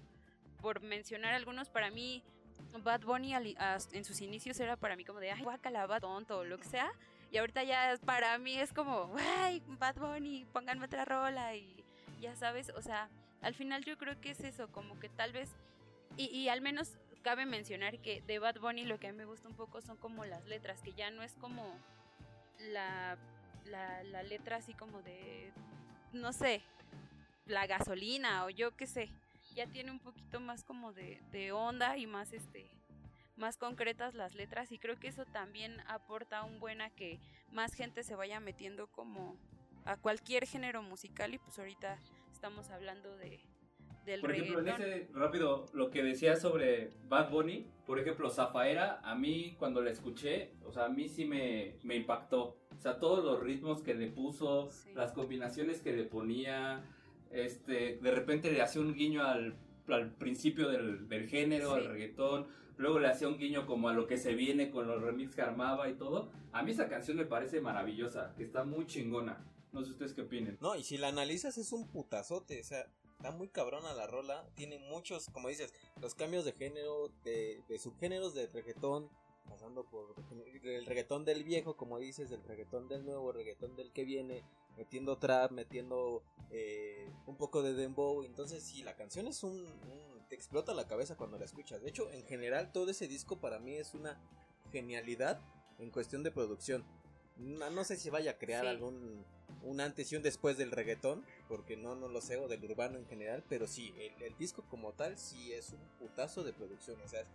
[0.62, 2.24] por mencionar algunos, para mí
[2.84, 6.44] Bad Bunny en sus inicios era para mí como de, ay, guacala, Bad tonto o
[6.44, 6.92] lo que sea,
[7.32, 11.84] y ahorita ya para mí es como, ay, Bad Bunny, pónganme otra rola y
[12.20, 13.10] ya sabes, o sea,
[13.42, 15.50] al final yo creo que es eso, como que tal vez,
[16.18, 19.26] y, y al menos cabe mencionar que de Bad Bunny lo que a mí me
[19.26, 21.78] gusta un poco son como las letras, que ya no es como
[22.72, 23.18] la,
[23.66, 25.52] la, la letra así como de,
[26.14, 26.62] no sé,
[27.46, 29.10] la gasolina o yo qué sé,
[29.56, 32.70] ya tiene un poquito más como de, de onda y más este
[33.40, 37.20] más concretas las letras y creo que eso también aporta un buen a que
[37.52, 39.38] más gente se vaya metiendo como
[39.86, 41.98] a cualquier género musical y pues ahorita
[42.32, 43.40] estamos hablando de
[44.06, 44.82] del Por ejemplo, reggaetón.
[44.86, 49.82] en ese rápido lo que decía sobre Bad Bunny, por ejemplo, Zafaera, a mí cuando
[49.82, 52.58] la escuché, o sea, a mí sí me, me impactó.
[52.76, 54.94] O sea, todos los ritmos que le puso, Sí.
[54.96, 56.82] las combinaciones que le ponía,
[57.30, 59.56] este, de repente le hacía un guiño al,
[59.90, 61.80] al principio del, del género, Sí.
[61.82, 62.48] al reggaetón,
[62.80, 65.42] luego le hacía un guiño como a lo que se viene con los remix que
[65.42, 66.32] armaba y todo.
[66.54, 69.46] A mí esa canción me parece maravillosa, que está muy chingona.
[69.74, 70.58] No sé ustedes qué opinen.
[70.62, 72.88] No, y si la analizas es un putazote, o sea,
[73.18, 78.34] está muy cabrona la rola, tiene muchos, como dices, los cambios de género, de, subgéneros
[78.34, 79.10] de reggaetón,
[79.50, 80.16] pasando por
[80.64, 84.46] el reggaetón del viejo, como dices, del reggaetón del nuevo, reggaetón del que viene,
[84.78, 90.19] metiendo trap, metiendo eh, un poco de dembow, entonces sí, la canción es un, un
[90.30, 91.82] te explota la cabeza cuando la escuchas.
[91.82, 94.18] De hecho, en general, todo ese disco para mí es una
[94.72, 95.42] genialidad
[95.80, 96.86] en cuestión de producción.
[97.38, 98.68] No, no sé si vaya a crear Sí.
[98.70, 99.26] algún
[99.64, 102.98] un antes y un después del reggaetón, porque no, no lo sé, o del urbano
[102.98, 107.02] en general, pero sí, el, el disco como tal sí es un putazo de producción.
[107.02, 107.26] O sea,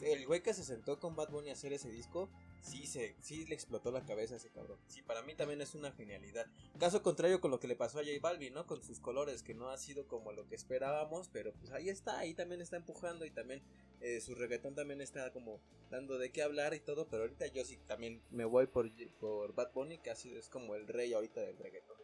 [0.00, 2.30] el güey que se sentó con Bad Bunny a hacer ese disco,
[2.66, 4.78] sí, se, sí le explotó la cabeza a ese cabrón.
[4.88, 6.46] Sí, para mí también es una genialidad.
[6.78, 8.66] Caso contrario con lo que le pasó a J Balvin, ¿no?
[8.66, 12.18] Con sus colores, que no ha sido como lo que esperábamos, pero pues ahí está,
[12.18, 13.62] ahí también está empujando y también
[14.00, 17.64] eh, su reggaetón también está como dando de qué hablar y todo, pero ahorita yo
[17.64, 21.40] sí también me voy por, por Bad Bunny, que así es como el rey ahorita
[21.40, 21.95] del reggaetón.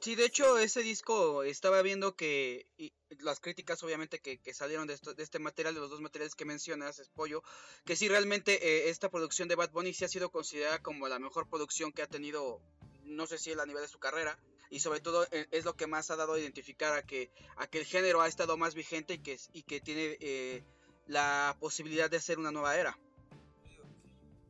[0.00, 4.96] Sí, de hecho, ese disco estaba viendo que y las críticas, obviamente, que, salieron de,
[4.96, 7.42] de este material, de los dos materiales que mencionas, es pollo,
[7.84, 11.18] que sí, realmente eh, esta producción de Bad Bunny sí ha sido considerada como la
[11.18, 12.60] mejor producción que ha tenido,
[13.04, 14.38] no sé si a nivel de su carrera,
[14.70, 17.68] y sobre todo eh, es lo que más ha dado a identificar a que, a
[17.70, 20.64] el género ha estado más vigente y que, y que tiene eh,
[21.06, 22.98] la posibilidad de hacer una nueva era.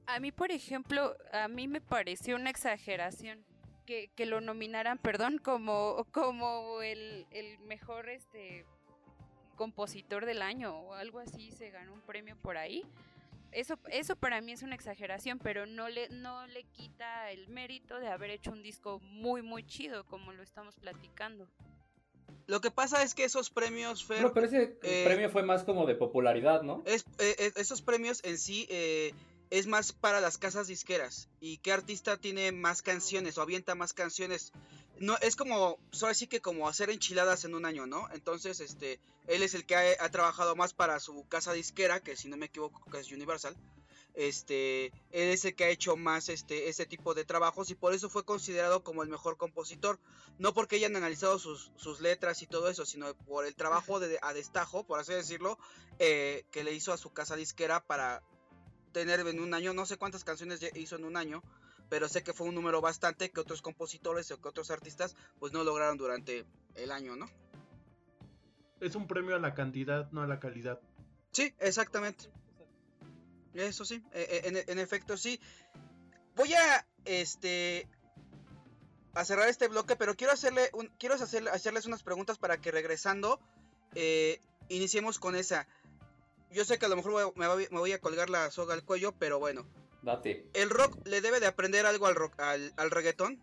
[0.06, 3.44] A mí, por ejemplo, a mí me pareció una exageración
[3.84, 8.64] que, que lo nominaran, perdón, como, como el, el mejor este
[9.56, 12.84] compositor del año o algo así, se ganó un premio por ahí.
[13.52, 18.00] Eso, eso para mí es una exageración, pero no le, no le quita el mérito
[18.00, 21.48] de haber hecho un disco muy, muy chido, como lo estamos platicando.
[22.46, 25.62] Lo que pasa es que esos premios, Fer, Bueno, pero ese eh, premio fue más
[25.64, 26.82] como de popularidad, ¿no?
[26.84, 29.12] es, eh, eh, esos premios en sí eh,
[29.54, 31.28] es más para las casas disqueras.
[31.38, 34.50] ¿Y qué artista tiene más canciones o avienta más canciones?
[34.98, 38.08] No, es como, solo así que como hacer enchiladas en un año, ¿no?
[38.12, 42.26] Entonces, este, él es el que ha, trabajado más para su casa disquera, que si
[42.26, 43.56] no me equivoco que es Universal.
[44.14, 48.10] Este, él es el que ha hecho más este, tipo de trabajos y por eso
[48.10, 50.00] fue considerado como el mejor compositor.
[50.40, 54.18] No porque hayan analizado sus, sus letras y todo eso, sino por el trabajo de,
[54.20, 55.58] a destajo, por así decirlo,
[56.00, 58.20] eh, que le hizo a su casa disquera para
[58.94, 61.42] tener en un año, no sé cuántas canciones hizo en un año,
[61.90, 65.52] pero sé que fue un número bastante que otros compositores o que otros artistas pues
[65.52, 67.26] no lograron durante el año, ¿no?
[68.80, 70.80] Es un premio a la cantidad, no a la calidad.
[71.32, 72.30] Sí, exactamente.
[73.52, 75.40] Eso sí, eh, eh, en, en efecto sí.
[76.36, 77.86] Voy a este
[79.14, 82.70] a cerrar este bloque, pero quiero hacerle un, quiero hacerle, hacerles unas preguntas para que
[82.70, 83.40] regresando
[83.94, 85.66] eh, iniciemos con esa.
[86.54, 88.84] Yo sé que a lo mejor me, voy, me voy a colgar la soga al
[88.84, 89.66] cuello, pero bueno.
[90.02, 90.48] Date.
[90.54, 93.42] ¿El rock le debe de aprender algo al, rock, al, al reggaetón?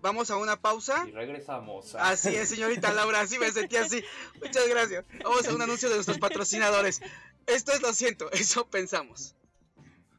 [0.00, 1.06] Vamos a una pausa.
[1.06, 1.94] Y regresamos.
[1.94, 4.02] Así es, señorita Laura, así me sentí así.
[4.40, 5.04] Muchas gracias.
[5.22, 7.00] Vamos a un anuncio de nuestros patrocinadores.
[7.46, 9.36] Esto es lo siento, eso pensamos.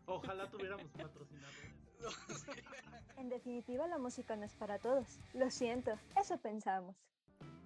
[0.05, 1.25] Ojalá tuviéramos patrocinadores.
[3.17, 5.07] En definitiva, la música no es para todos.
[5.33, 6.95] Lo siento, eso pensamos.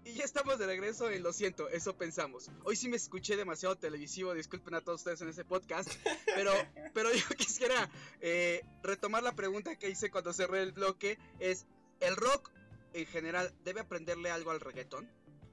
[0.10, 2.50] Y ya estamos de regreso en Lo siento, eso pensamos.
[2.64, 5.88] Hoy sí me escuché demasiado televisivo, disculpen a todos ustedes en ese podcast,
[6.34, 6.52] pero,
[6.96, 7.88] pero yo quisiera
[8.20, 11.68] eh, retomar la pregunta que hice cuando cerré el bloque, es,
[12.00, 12.50] ¿el rock
[12.94, 15.08] en general debe aprenderle algo al reggaetón?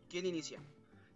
[0.09, 0.59] ¿Quién inicia?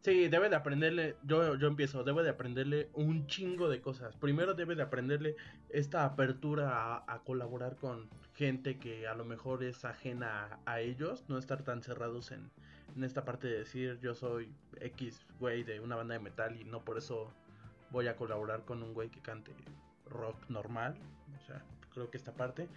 [0.03, 4.17] Sí, debe de aprenderle, yo, yo empiezo, debe de aprenderle un chingo de cosas.
[4.17, 5.37] Primero debe de aprenderle
[5.71, 10.81] esta apertura a, a colaborar con gente que a lo mejor es ajena a, a
[10.81, 12.51] ellos, no estar tan cerrados en,
[12.97, 16.65] en esta parte de decir yo soy X güey de una banda de metal y
[16.65, 17.33] no por eso
[17.91, 19.53] voy a colaborar con un güey que cante
[20.09, 20.95] rock normal.
[21.41, 22.69] O sea, creo que esta parte.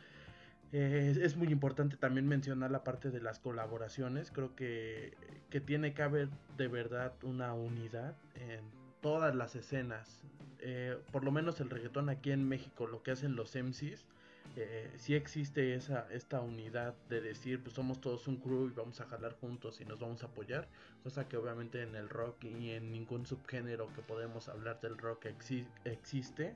[0.72, 4.32] Eh, es muy importante también mencionar la parte de las colaboraciones.
[4.32, 5.14] Creo que,
[5.52, 8.62] que tiene que haber de verdad una unidad en
[9.02, 10.24] todas las escenas.
[10.60, 14.08] Eh, por lo menos el reggaetón aquí en México, lo que hacen los MCs,
[14.56, 19.06] eh, existe esa, esta unidad de decir, pues somos todos un crew y vamos a
[19.06, 20.70] jalar juntos y nos vamos a apoyar.
[21.04, 25.26] Cosa que obviamente en el rock y en ningún subgénero que podemos hablar del rock
[25.26, 26.56] exi- existe.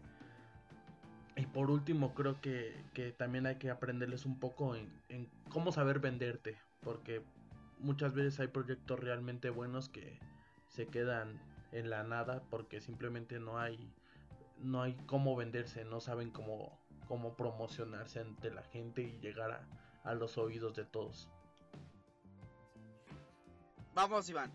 [1.36, 5.72] Y por último, creo que, que también hay que aprenderles un poco en, en cómo
[5.72, 6.58] saber venderte.
[6.82, 7.22] Porque
[7.80, 10.20] muchas veces hay proyectos realmente buenos que
[10.68, 11.40] se quedan
[11.72, 13.94] en la nada porque simplemente no hay
[14.60, 19.68] no hay cómo venderse, no saben cómo, cómo promocionarse ante la gente y llegar a,
[20.04, 21.30] a los oídos de todos.
[23.94, 24.52] Vamos, Iván.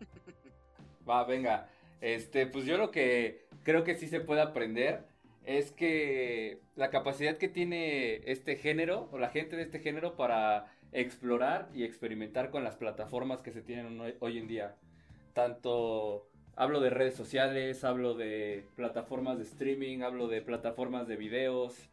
[1.08, 1.68] Va, venga.
[2.00, 5.06] Este, pues yo lo que creo que sí se puede aprender
[5.44, 10.72] es que la capacidad que tiene este género o la gente de este género para
[10.92, 14.76] explorar y experimentar con las plataformas que se tienen hoy, hoy en día.
[15.34, 21.88] Tanto hablo de redes sociales, hablo de plataformas de streaming, hablo de plataformas de videos.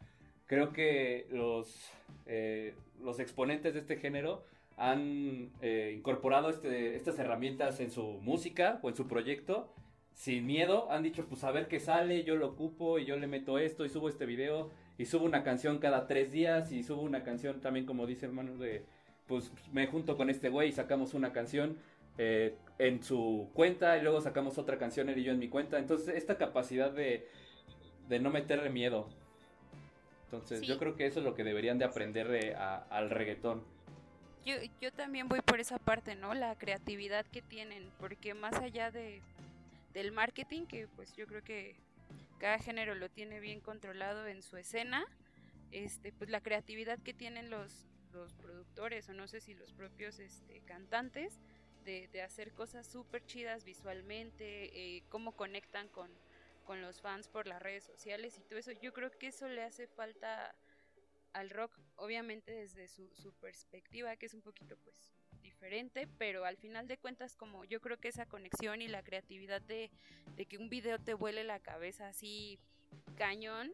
[0.46, 1.90] Creo que los,
[2.26, 4.42] eh, los exponentes de este género
[4.76, 9.72] han eh, incorporado este, estas herramientas en su música o en su proyecto
[10.14, 13.26] sin miedo han dicho, pues a ver qué sale, yo lo ocupo y yo le
[13.26, 17.02] meto esto y subo este video y subo una canción cada tres días y subo
[17.02, 18.84] una canción también como dice hermano de,
[19.26, 21.76] pues me junto con este güey y sacamos una canción
[22.16, 25.78] eh, en su cuenta y luego sacamos otra canción él y yo en mi cuenta.
[25.78, 27.28] Entonces esta capacidad de,
[28.08, 29.08] de no meterle miedo.
[30.26, 30.66] Entonces Sí.
[30.66, 33.62] yo creo que eso es lo que deberían de aprender de- a- al reggaetón.
[34.44, 36.34] Yo, yo también voy por esa parte, ¿no?
[36.34, 39.22] La creatividad que tienen, porque más allá de
[39.94, 41.76] del marketing, que pues yo creo que
[42.40, 45.06] cada género lo tiene bien controlado en su escena,
[45.70, 50.18] este, pues la creatividad que tienen los, los productores, o no sé si los propios
[50.18, 51.38] este, cantantes,
[51.84, 56.10] de, de hacer cosas súper chidas visualmente, eh, cómo conectan con,
[56.64, 59.62] con los fans por las redes sociales y todo eso, yo creo que eso le
[59.62, 60.54] hace falta
[61.32, 66.56] al rock, obviamente desde su, su perspectiva, que es un poquito pues diferente, pero al
[66.56, 69.90] final de cuentas como yo creo que esa conexión y la creatividad de,
[70.36, 72.58] de que un video te vuele la cabeza así
[73.16, 73.72] cañón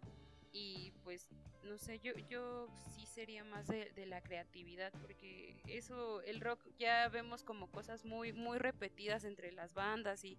[0.52, 1.28] y pues
[1.64, 6.60] no sé, yo, yo sí sería más de, de la creatividad porque eso, el rock
[6.78, 10.38] ya vemos como cosas muy, muy repetidas entre las bandas y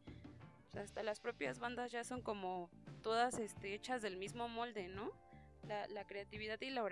[0.74, 2.70] hasta las propias bandas ya son como
[3.04, 5.12] todas este, hechas del mismo molde, ¿no?
[5.68, 6.84] La, la creatividad y la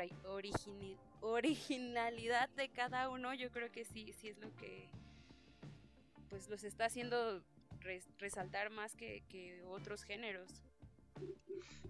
[1.22, 4.90] originalidad de cada uno, yo creo que sí, sí es lo que
[6.30, 7.44] pues los está haciendo
[7.80, 10.50] res- resaltar más que, que otros géneros.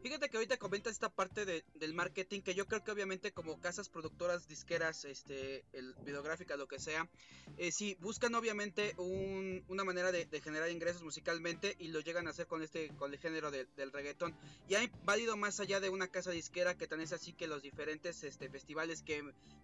[0.01, 3.59] Fíjate que ahorita comentas esta parte de- del marketing que yo creo que obviamente como
[3.59, 7.09] casas productoras, disqueras, este, el, videográficas, lo que sea,
[7.57, 12.29] eh, sí buscan obviamente un- una manera de, generar ingresos musicalmente y lo llegan a
[12.29, 14.33] hacer con este, con el género de- del reggaetón.
[14.69, 17.61] Y ha válido más allá de una casa disquera que tan es así que los
[17.61, 19.21] diferentes este, festivales que,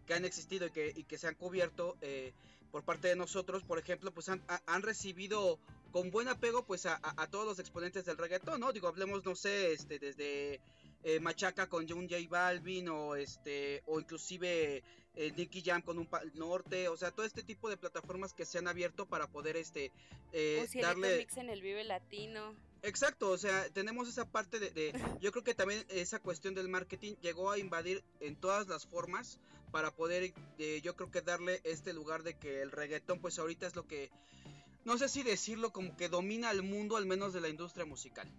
[0.10, 2.34] han existido y que, y que se han cubierto eh,
[2.76, 5.58] por parte de nosotros, por ejemplo, pues han, ha- han recibido
[5.94, 7.00] con buen apego pues a,
[7.32, 8.74] todos los exponentes del reggaetón, ¿no?
[8.74, 10.60] Digo, hablemos, no sé, este, desde
[11.06, 14.84] eh, Machaca con un J Balvin o este, o inclusive
[15.16, 18.44] eh, Nicky Jam con un Pal Norte, o sea, todo este tipo de plataformas que
[18.44, 19.94] se han abierto para poder este
[20.34, 22.54] eh, o Cielito darle Mix en el Vive Latino.
[22.82, 26.68] Exacto, o sea, tenemos esa parte de, de- yo creo que también esa cuestión del
[26.68, 29.40] marketing llegó a invadir en todas las formas
[29.72, 33.68] para poder, eh, yo creo que darle este lugar de que el reggaetón, pues ahorita
[33.68, 34.12] es lo que,
[34.84, 38.32] no sé si decirlo como que domina el mundo, al menos de la industria musical.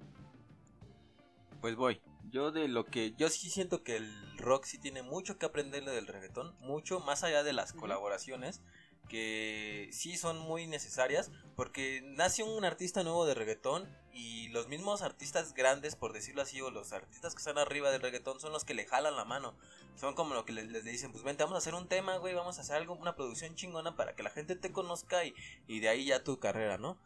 [1.61, 2.01] Pues voy.
[2.31, 5.93] Yo de lo que yo sí siento que el rock sí tiene mucho que aprenderle
[5.93, 8.63] del reggaetón, mucho más allá de las colaboraciones
[9.09, 15.03] que sí son muy necesarias porque nace un artista nuevo de reggaetón y los mismos
[15.03, 18.65] artistas grandes por decirlo así o los artistas que están arriba del reggaetón son los
[18.65, 19.55] que le jalan la mano.
[19.97, 22.59] Son como lo que les, dicen pues vente vamos a hacer un tema güey vamos
[22.59, 25.35] a hacer algo una producción chingona para que la gente te conozca y,
[25.67, 26.99] y de ahí ya tu carrera no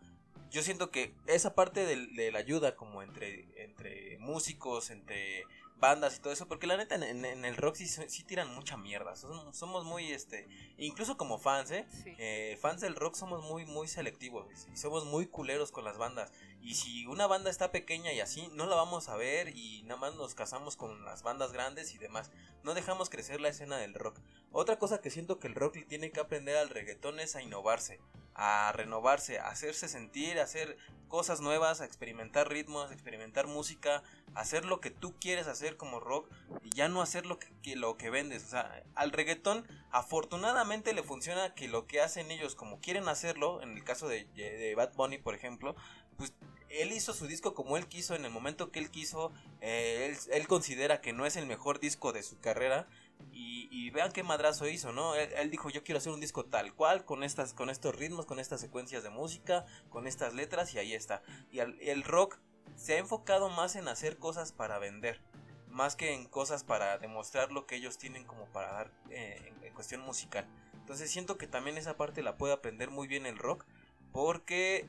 [0.50, 5.44] yo siento que esa parte del- de, la ayuda como entre, entre músicos, entre
[5.80, 8.54] bandas y todo eso, porque la neta en, en- en el rock sí, sí tiran
[8.54, 10.46] mucha mierda, somos, somos muy, este,
[10.78, 11.86] incluso como fans, ¿eh?
[12.04, 12.14] Sí.
[12.18, 16.30] Eh, fans del rock somos muy, muy selectivos y somos muy culeros con las bandas.
[16.62, 19.98] Y si una banda está pequeña y así, no la vamos a ver y nada
[19.98, 22.30] más nos casamos con las bandas grandes y demás.
[22.62, 24.18] No dejamos crecer la escena del rock.
[24.52, 27.42] Otra cosa que siento que el rock le tiene que aprender al reggaetón es a
[27.42, 27.98] innovarse,
[28.34, 30.76] a renovarse, a hacerse sentir, a hacer
[31.08, 34.02] cosas nuevas, a experimentar ritmos, a experimentar música,
[34.34, 36.30] a hacer lo que tú quieres hacer como rock
[36.62, 38.44] y ya no hacer lo que, lo que vendes.
[38.44, 43.60] O sea, al reggaetón afortunadamente le funciona que lo que hacen ellos como quieren hacerlo,
[43.60, 45.74] en el caso de, Bad Bunny por ejemplo,
[46.16, 46.32] pues
[46.68, 50.46] él hizo su disco como él quiso, en el momento que él quiso, eh, él
[50.46, 52.86] considera que no es el mejor disco de su carrera
[53.32, 55.16] y, vean qué madrazo hizo, ¿no?
[55.16, 58.38] Él, dijo yo quiero hacer un disco tal cual, con estas, con estos ritmos, con
[58.38, 61.22] estas secuencias de música, con estas letras y ahí está.
[61.50, 62.38] Y el, rock
[62.76, 65.20] se ha enfocado más en hacer cosas para vender,
[65.68, 69.74] más que en cosas para demostrar lo que ellos tienen como para dar eh, en
[69.74, 70.46] cuestión musical.
[70.74, 73.64] Entonces siento que también esa parte la puede aprender muy bien el rock,
[74.12, 74.88] porque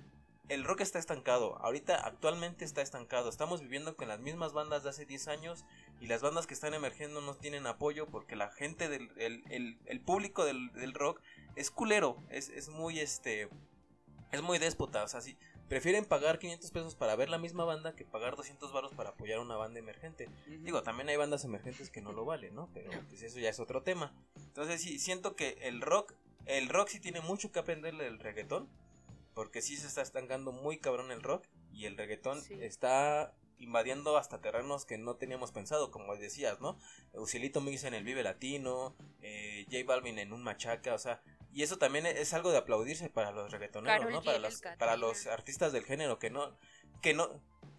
[0.51, 4.89] el rock está estancado, ahorita actualmente está estancado, estamos viviendo con las mismas bandas de
[4.89, 5.63] hace 10 años
[6.01, 9.77] y las bandas que están emergiendo no tienen apoyo porque la gente del el, el-
[9.85, 11.21] el público del, del rock
[11.55, 13.47] es culero, es, es muy este
[14.31, 15.37] es muy déspota, o sea, sí,
[15.67, 19.39] prefieren pagar 500 pesos para ver la misma banda que pagar 200 varos para apoyar
[19.39, 20.29] una banda emergente.
[20.47, 22.69] Digo, también hay bandas emergentes que no lo valen, ¿no?
[22.73, 24.13] Pero pues eso ya es otro tema.
[24.37, 26.13] Entonces sí, siento que el rock,
[26.45, 28.69] el rock sí tiene mucho que aprenderle del reggaetón,
[29.33, 32.53] porque sí se está estancando muy cabrón el rock y el reggaetón Sí.
[32.61, 36.77] está invadiendo hasta terrenos que no teníamos pensado, como decías, ¿no?
[37.13, 41.21] Ucielito Mix en el Vive Latino, eh, J Balvin en un Machaca, o sea,
[41.53, 44.23] y eso también es algo de aplaudirse para los reggaetoneros, ¿no?
[44.23, 46.55] Para los, para los artistas del género que no
[47.01, 47.29] que no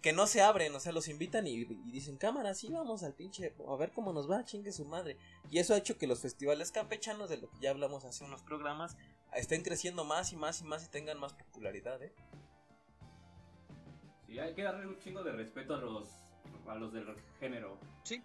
[0.01, 3.13] que no se abren, o sea, los invitan y, y dicen, cámara, sí, vamos al
[3.13, 5.15] pinche, a ver cómo nos va, chingue su madre.
[5.49, 8.41] Y eso ha hecho que los festivales campechanos, de lo que ya hablamos hace unos
[8.41, 8.97] programas,
[9.33, 12.11] estén creciendo más y más y más y tengan más popularidad, ¿eh?
[14.33, 16.09] Sí, hay que darle un chingo de respeto a los,
[16.67, 17.05] a los del
[17.39, 17.77] género.
[18.01, 18.23] Sí.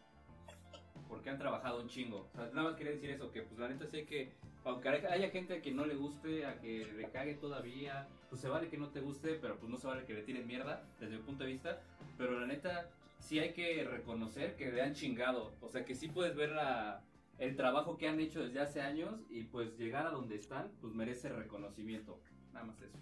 [1.07, 2.31] Porque han trabajado un chingo.
[2.33, 4.33] O sea, nada más quería decir eso, que pues la neta sé que,
[4.65, 8.69] aunque haya gente que no le guste, a que le cague todavía, pues se vale
[8.69, 11.23] que no te guste, pero pues no se vale que le tiren mierda, desde mi
[11.25, 11.83] punto de vista.
[12.17, 12.89] Pero la neta,
[13.19, 15.53] sí hay que reconocer que le han chingado.
[15.61, 17.03] O sea, que sí puedes ver la,
[17.37, 20.95] el trabajo que han hecho desde hace años y pues llegar a donde están, pues
[20.95, 22.19] merece reconocimiento.
[22.55, 22.97] Nada más eso.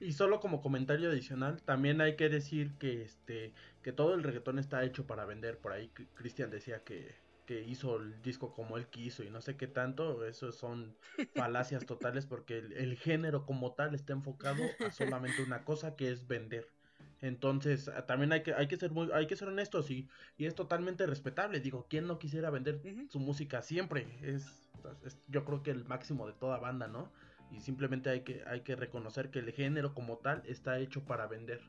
[0.00, 4.58] Y solo como comentario adicional, también hay que decir que este que todo el reggaetón
[4.58, 5.60] está hecho para vender.
[5.60, 9.56] Por ahí Cristian decía que, que hizo el disco como él quiso y no sé
[9.58, 10.24] qué tanto.
[10.26, 10.98] Eso son
[11.34, 16.10] falacias totales porque el, el género como tal está enfocado a solamente una cosa que
[16.10, 16.74] es vender.
[17.20, 20.54] Entonces, también hay que, hay que ser muy, hay que ser honestos y, y es
[20.54, 21.60] totalmente respetable.
[21.60, 22.80] Digo, ¿quién no quisiera vender
[23.10, 24.18] su música siempre?
[24.22, 24.66] Es,
[25.02, 27.12] es- yo creo que el máximo de toda banda, ¿no?
[27.50, 31.26] Y simplemente hay que, hay que reconocer que el género como tal está hecho para
[31.26, 31.60] vender.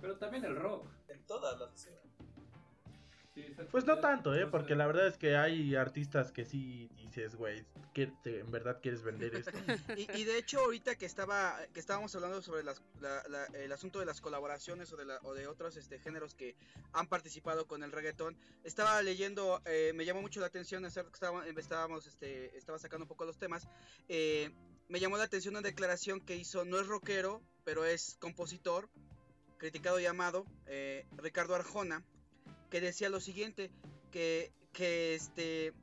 [0.00, 0.86] Pero también el rock.
[1.08, 2.01] En todas las escenas.
[3.70, 4.46] Pues no tanto, ¿eh?
[4.46, 7.64] Porque la verdad es que hay artistas que sí dices, güey,
[7.94, 9.52] en verdad quieres vender esto.
[9.96, 14.92] Y, de hecho ahorita que estaba que estábamos hablando sobre el asunto de las colaboraciones
[14.92, 16.56] o de, la- o de otros este, géneros que
[16.92, 22.06] han participado con el reggaetón, estaba leyendo, eh, me llamó mucho la atención, que estábamos,
[22.06, 23.68] este, estaba sacando un poco los temas,
[24.08, 24.50] eh,
[24.88, 28.88] me llamó la atención una declaración que hizo, no es rockero, pero es compositor,
[29.58, 32.04] criticado y amado, eh, Ricardo Arjona,
[32.72, 33.70] que decía lo siguiente,
[34.10, 35.74] que, que este...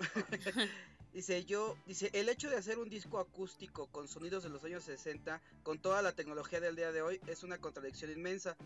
[1.14, 4.82] Dice yo, dice, el hecho de hacer un disco acústico con sonidos de los años
[4.84, 8.56] 60, con toda la tecnología del día de hoy, es una contradicción inmensa.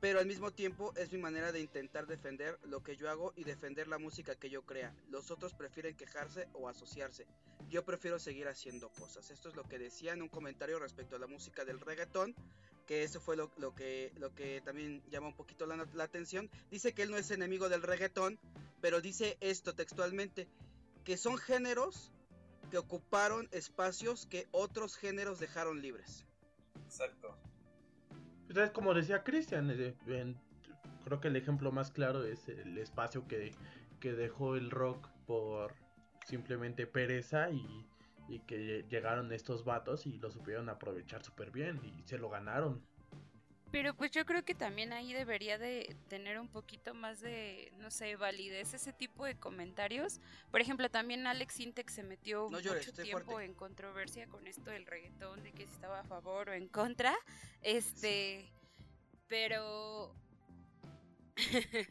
[0.00, 3.44] Pero al mismo tiempo es mi manera de intentar defender lo que yo hago y
[3.44, 4.92] defender la música que yo crea.
[5.08, 7.24] Los otros prefieren quejarse o asociarse.
[7.70, 9.30] Yo prefiero seguir haciendo cosas.
[9.30, 12.34] Esto es lo que decía en un comentario respecto a la música del reggaetón.
[12.86, 16.48] Que eso fue lo, lo que, lo que también llama un poquito la, la atención.
[16.70, 18.38] Dice que él no es enemigo del reggaetón,
[18.80, 20.48] pero dice esto textualmente
[21.04, 22.12] que son géneros
[22.70, 26.24] que ocuparon espacios que otros géneros dejaron libres.
[26.84, 27.36] Exacto.
[28.48, 29.94] Entonces, como decía Cristian, eh,
[31.04, 33.52] creo que el ejemplo más claro es el espacio que,
[34.00, 35.74] que dejó el rock por
[36.26, 37.86] simplemente pereza y,
[38.28, 42.82] y que llegaron estos vatos y lo supieron aprovechar súper bien y se lo ganaron.
[43.72, 47.90] Pero pues yo creo que también ahí debería de tener un poquito más de, no
[47.90, 50.20] sé, validez ese tipo de comentarios.
[50.50, 53.44] Por ejemplo, también Alex Intec se metió No llores, mucho tiempo fuerte.
[53.44, 57.14] en controversia con esto del reggaetón, de que si estaba a favor o en contra.
[57.60, 58.50] Este,
[59.26, 60.14] pero...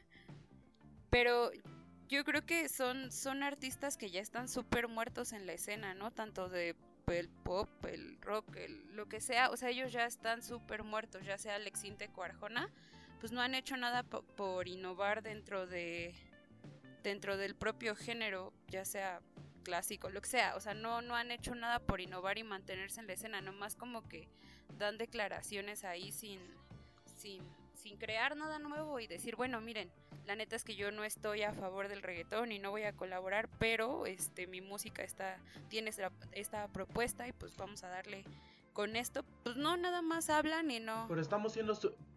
[1.09, 1.51] pero
[2.07, 6.11] yo creo que son, son artistas que ya están súper muertos en la escena, ¿no?
[6.11, 6.75] Tanto de
[7.07, 11.23] el pop, el rock, el, lo que sea, o sea, ellos ya están súper muertos,
[11.23, 12.69] ya sea Alex Intec o Arjona,
[13.19, 16.15] pues no han hecho nada po- por innovar dentro de
[17.03, 19.21] dentro del propio género, ya sea
[19.63, 22.99] clásico, lo que sea, o sea, no no han hecho nada por innovar y mantenerse
[23.01, 24.27] en la escena, nomás como que
[24.79, 26.39] dan declaraciones ahí sin
[27.17, 27.43] sin
[27.85, 29.91] sin crear nada nuevo y decir, bueno, miren,
[30.25, 32.93] la neta es que yo no estoy a favor del reggaetón y no voy a
[32.93, 35.37] colaborar, pero este mi música está
[35.69, 38.25] tiene esta, esta propuesta y pues vamos a darle
[38.73, 39.23] con esto.
[39.43, 41.05] Pues no, nada más hablan y no.
[41.07, 41.75] Pero estamos siendo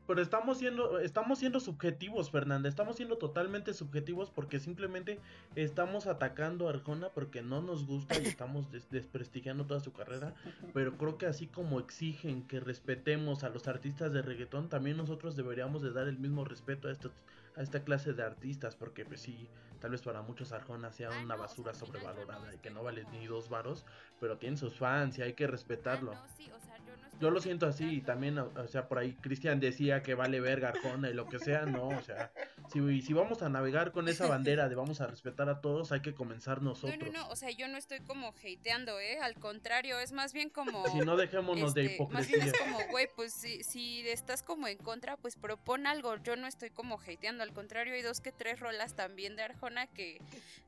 [0.09, 5.21] pero estamos siendo estamos siendo subjetivos, Fernanda, estamos siendo totalmente subjetivos porque simplemente
[5.55, 10.35] estamos atacando a Arjona porque no nos gusta y estamos des- desprestigiando toda su carrera,
[10.75, 15.37] pero creo que así como exigen que respetemos a los artistas de reggaetón, también nosotros
[15.37, 17.13] deberíamos de dar el mismo respeto a estos
[17.57, 19.49] a esta clase de artistas porque pues sí,
[19.81, 23.27] tal vez para muchos Arjona sea Ah, una basura sobrevalorada y que no vale ni
[23.27, 23.85] dos varos,
[24.21, 26.13] pero tiene sus fans y hay que respetarlo.
[26.13, 26.78] Ah, no, sí, o sea,
[27.21, 30.15] yo no lo siento así y también, o o sea, por ahí Cristian decía que
[30.15, 32.33] vale verga Arjona y lo que sea, no, o sea,
[32.73, 36.01] si, si vamos a navegar con esa bandera de vamos a respetar a todos, hay
[36.01, 36.99] que comenzar No, nosotros.
[37.13, 39.19] no, no, o sea, yo no estoy como hateando, ¿eh?
[39.21, 40.87] Al contrario, es más bien como...
[40.89, 42.53] Si no, dejémonos de este, más bien hipocresía.
[42.53, 46.17] es como, güey, pues si, si estás como en contra, pues propon algo.
[46.17, 49.87] Yo no estoy como hateando, al contrario, hay dos que tres rolas también de Arjona
[49.87, 50.21] que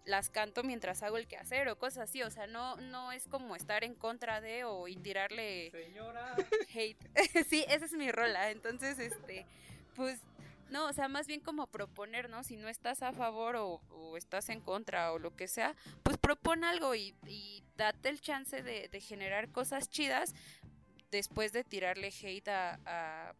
[0.05, 2.22] las canto mientras hago el quehacer o cosas así.
[2.22, 6.34] O sea, no, no es como estar en contra de o y tirarle Señora.
[6.74, 6.99] Hate.
[7.49, 8.51] sí, esa es mi rola.
[8.51, 9.47] Entonces, este,
[9.95, 10.20] pues,
[10.70, 12.45] no, o sea, más bien como proponer, ¿no?
[12.45, 16.16] Si no estás a favor o, o estás en contra o lo que sea, pues
[16.18, 17.14] propon algo y,
[17.76, 20.34] date el chance de, de generar cosas chidas.
[21.11, 23.34] después de tirarle hate a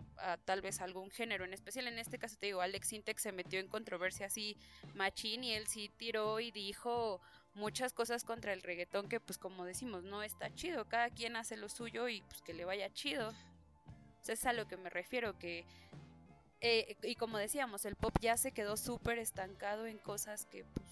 [0.44, 1.86] tal vez algún género en especial.
[1.86, 4.57] En este caso te digo, Alex Sintek se metió en controversia así
[4.94, 7.20] machín y él sí tiró y dijo
[7.61, 11.56] muchas cosas contra el reggaetón que pues como decimos no está chido, cada quien hace
[11.56, 13.32] lo suyo y pues que le vaya chido.
[14.26, 15.64] Es a lo que me refiero, que
[16.61, 20.88] eh, y como decíamos, el pop ya se quedó súper estancado en cosas que pues,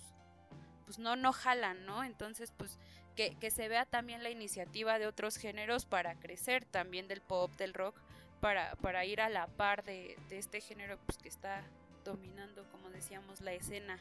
[0.86, 2.04] pues no, no jalan, ¿no?
[2.04, 2.78] Entonces, pues
[3.14, 7.54] que, que se vea también la iniciativa de otros géneros para crecer también del pop,
[7.56, 7.96] del rock,
[8.40, 11.62] para, para ir a la par de, de este género pues que está
[12.04, 13.98] dominando, como decíamos, la escena.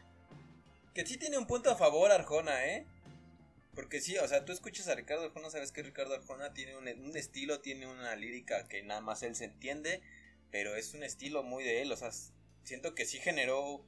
[0.98, 2.88] Que sí tiene un punto a favor Arjona, ¿eh?
[3.76, 6.88] Porque sí, o sea, tú escuchas a Ricardo Arjona, sabes que Ricardo Arjona tiene un,
[6.88, 10.02] un estilo, tiene una lírica que nada más él se entiende,
[10.50, 12.10] pero es un estilo muy de él, o sea,
[12.64, 13.86] siento que sí generó,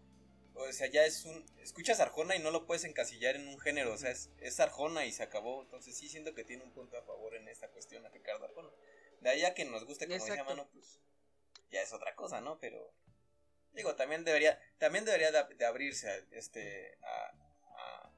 [0.53, 3.91] o sea, ya es un, escuchas Arjona y no lo puedes encasillar en un género,
[3.91, 6.95] o sea, es, es Arjona y se acabó, entonces sí siento que tiene un punto
[6.95, 8.70] a favor en esta cuestión a Ricardo Arjona.
[9.22, 10.45] De ahí a que nos guste, como Exacto.
[10.45, 10.99] Mano, pues
[11.72, 12.60] ya es otra cosa, ¿no?
[12.60, 12.93] Pero
[13.74, 17.34] digo, también debería, también debería de, de abrirse a, este, a,
[17.78, 18.11] a,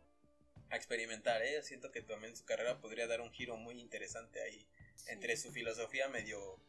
[0.72, 1.62] a experimentar, ¿eh?
[1.64, 4.68] Siento que también su carrera podría dar un giro muy interesante ahí
[5.08, 6.60] entre su filosofía medio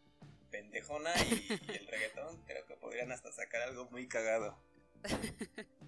[0.51, 4.59] pendejona y, y el reggaetón, creo que podrían hasta sacar algo muy cagado.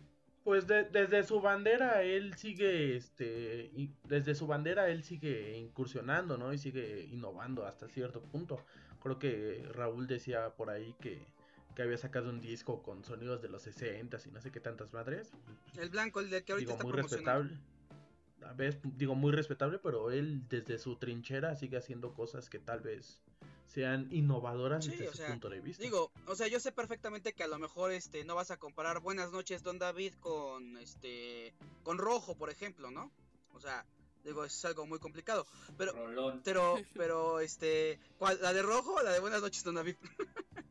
[0.44, 6.36] Pues de- desde su bandera él sigue, este, y desde su bandera él sigue incursionando,
[6.36, 6.52] ¿no?
[6.52, 8.62] Y sigue innovando hasta cierto punto.
[9.02, 11.26] Creo que Raúl decía por ahí que,
[11.74, 14.92] que había sacado un disco con sonidos de los 60 y no sé qué tantas
[14.92, 15.30] madres.
[15.76, 17.58] El blanco, el de que ahorita digo, está muy respetable.
[18.42, 22.80] A veces, digo, muy respetable, pero él desde su trinchera sigue haciendo cosas que tal
[22.80, 23.20] vez
[23.66, 25.82] sean innovadoras Sí, desde su sea, punto de vista.
[25.82, 29.00] Digo, o sea, yo sé perfectamente que a lo mejor este no vas a comparar
[29.00, 33.10] Buenas noches Don David con este con Rojo, por ejemplo, ¿no?
[33.52, 33.86] O sea,
[34.24, 35.46] digo, es algo muy complicado,
[35.76, 36.42] pero Rolón.
[36.44, 38.38] pero pero este, ¿cuál?
[38.42, 39.96] la de Rojo o la de Buenas noches Don David?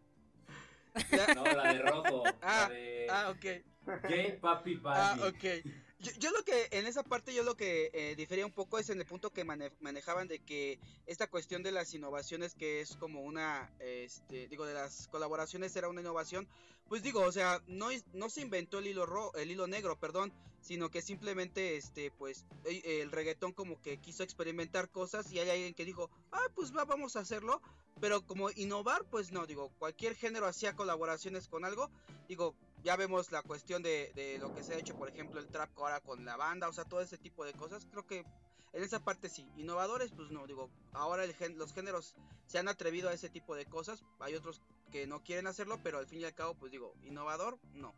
[1.36, 2.24] No, la de rojo.
[2.42, 4.04] Ah, la de Ah, ok.
[4.10, 5.36] Gay Papi Ah, Papi.
[5.62, 5.66] ok.
[6.00, 8.90] Yo, yo lo que, en esa parte, yo lo que eh, difería un poco es
[8.90, 12.98] en el punto que mane- manejaban de que esta cuestión de las innovaciones, que es
[12.98, 16.46] como una, este, digo, de las colaboraciones era una innovación,
[16.90, 20.34] pues digo, o sea, no, no se inventó el hilo ro el hilo negro, perdón,
[20.60, 25.74] sino que simplemente, este, pues, el reggaetón como que quiso experimentar cosas y hay alguien
[25.74, 27.62] que dijo, ah, pues va, vamos a hacerlo,
[28.00, 31.90] pero como innovar, pues no, digo, cualquier género hacía colaboraciones con algo,
[32.28, 35.48] digo, ya vemos la cuestión de, de lo que se ha hecho, por ejemplo, el
[35.48, 37.86] trap ahora con la banda, o sea, todo ese tipo de cosas.
[37.90, 38.26] Creo que
[38.74, 39.48] en esa parte sí.
[39.56, 42.16] Innovadores, pues no, digo, ahora el gen- los géneros
[42.46, 44.04] se han atrevido a ese tipo de cosas.
[44.20, 47.58] Hay otros que no quieren hacerlo, pero al fin y al cabo, pues digo, innovador,
[47.74, 47.90] no.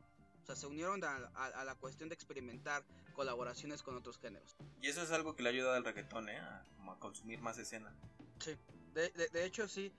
[0.43, 2.83] O sea, se unieron a, a- a la cuestión de experimentar
[3.15, 4.55] colaboraciones con otros géneros.
[4.81, 6.37] Y eso es algo que le ha ayudado al reggaetón, ¿eh?
[6.37, 7.91] A, como a consumir más escena.
[8.39, 8.55] Sí,
[8.95, 9.91] de, de- hecho sí.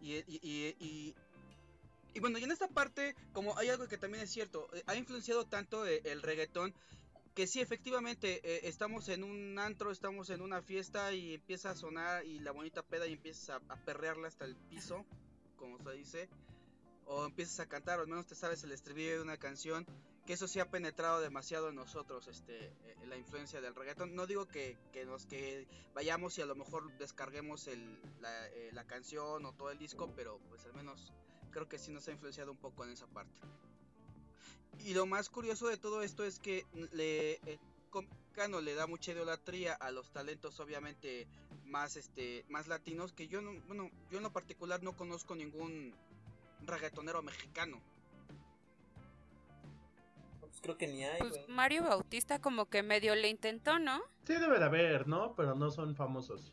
[0.00, 1.14] Y, y, y, y-
[2.14, 4.94] y bueno, y en esta parte, como hay algo que también es cierto, eh, ha
[4.94, 6.72] influenciado tanto eh, el reggaetón
[7.34, 11.76] que sí, efectivamente, eh, estamos en un antro, estamos en una fiesta y empieza a
[11.76, 15.04] sonar y la bonita peda y empiezas a, a perrearla hasta el piso,
[15.56, 16.28] como se dice,
[17.04, 19.86] o empiezas a cantar, o al menos te sabes el estribillo de una canción,
[20.26, 24.14] que eso sí ha penetrado demasiado en nosotros, este, eh, la influencia del reggaetón.
[24.14, 27.68] No digo que, que nos que vayamos y a lo mejor descarguemos
[28.20, 31.12] la, eh, la canción o todo el disco, pero pues al menos
[31.52, 33.40] creo que sí nos ha influenciado un poco en esa parte.
[34.80, 37.58] Y lo más curioso de todo esto es que le eh,
[38.62, 41.26] le da mucha idolatría a los talentos obviamente
[41.64, 45.94] más este más latinos que yo no bueno yo en lo particular no conozco ningún
[46.66, 47.80] reggaetonero mexicano
[50.60, 51.44] creo que ni hay, Pues güey.
[51.48, 54.02] Mario Bautista como que medio le intentó, ¿no?
[54.26, 55.34] Sí debe de haber, ¿no?
[55.34, 56.52] Pero no son famosos.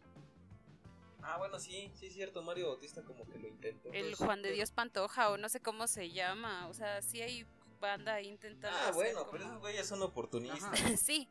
[1.21, 3.91] Ah, bueno, sí, sí es cierto, Mario Bautista como que lo intentó.
[3.93, 6.67] El Pues, Juan de pero- Dios Pantoja o no sé cómo se llama.
[6.67, 7.45] O sea, sí hay
[7.79, 8.77] banda ahí intentando.
[8.85, 10.71] Ah, bueno, pero esos güeyes son oportunistas.
[10.99, 11.27] Sí,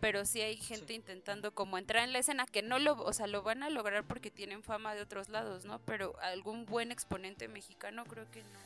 [0.00, 0.94] pero sí hay gente Sí.
[0.94, 4.04] intentando como entrar en la escena que no lo, o sea, lo van a lograr
[4.04, 5.78] porque tienen fama de otros lados, ¿no?
[5.80, 8.58] Pero algún buen exponente mexicano creo que no,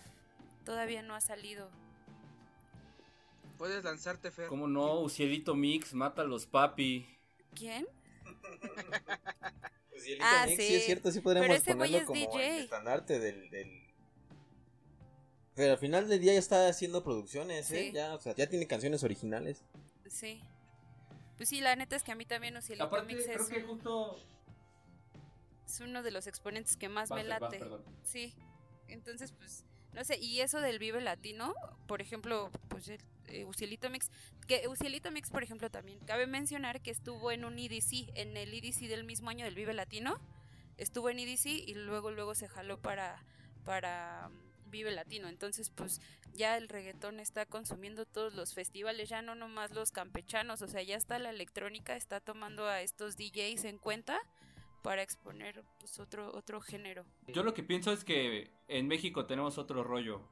[0.64, 1.70] todavía no ha salido.
[3.60, 5.00] Puedes lanzarte Fer ¿Cómo no?
[5.00, 7.06] Ucielito Mix, mátalos, papi.
[7.54, 7.86] ¿Quién?
[9.90, 10.66] Pues el Ah, Mix, sí.
[10.66, 10.74] sí.
[10.76, 12.56] es cierto, sí podríamos Pero ese güey ponerlo es como DJ.
[12.56, 13.82] el estandarte del, del...
[15.54, 17.88] Pero al final del día ya está haciendo producciones, ¿eh?
[17.88, 17.92] Sí.
[17.92, 19.62] Ya, o sea, ya tiene canciones originales.
[20.08, 20.40] Sí.
[21.36, 23.60] Pues sí, la neta es que a mí también Ocielito Aparte, Mix creo es, que
[23.60, 24.16] justo.
[25.66, 27.60] es uno de los exponentes que más me late.
[28.02, 28.32] Sí,
[28.88, 31.54] entonces pues, no sé, y eso del Vive Latino,
[31.86, 34.10] por ejemplo, pues el eh, Mix,
[34.46, 38.54] que Ucielito Mix, por ejemplo, también cabe mencionar que estuvo en un EDC, en el
[38.54, 40.20] EDC del mismo año del Vive Latino,
[40.76, 43.22] estuvo en EDC y luego luego se jaló para
[43.64, 44.30] para
[44.70, 45.28] Vive Latino.
[45.28, 46.00] Entonces, pues
[46.34, 50.82] ya el reggaetón está consumiendo todos los festivales, ya no nomás los campechanos, o sea,
[50.82, 54.20] ya está la electrónica, está tomando a estos DJs en cuenta
[54.82, 57.04] para exponer pues otro otro género.
[57.28, 60.22] Yo lo que pienso es que en México tenemos otro rollo.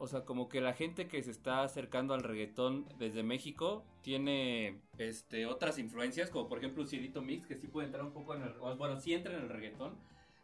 [0.00, 4.80] O sea, como que la gente que se está acercando al reggaetón desde México tiene
[4.96, 8.34] este otras influencias, como por ejemplo un Cidito Mix, que sí puede entrar un poco
[8.36, 8.52] en el...
[8.52, 9.96] Bueno, sí entra en el reggaetón,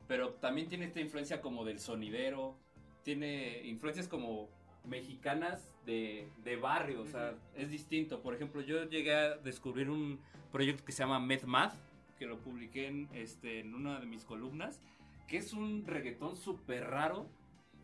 [0.09, 2.57] pero también tiene esta influencia como del sonidero,
[3.05, 4.49] tiene influencias como
[4.85, 8.23] mexicanas de, de barrio, o sea, es distinto.
[8.23, 10.19] Por ejemplo, yo llegué a descubrir un
[10.51, 11.75] proyecto que se llama MedMath,
[12.25, 14.81] que lo publiqué en, este, en una de mis columnas,
[15.29, 17.29] que es un reggaetón súper raro,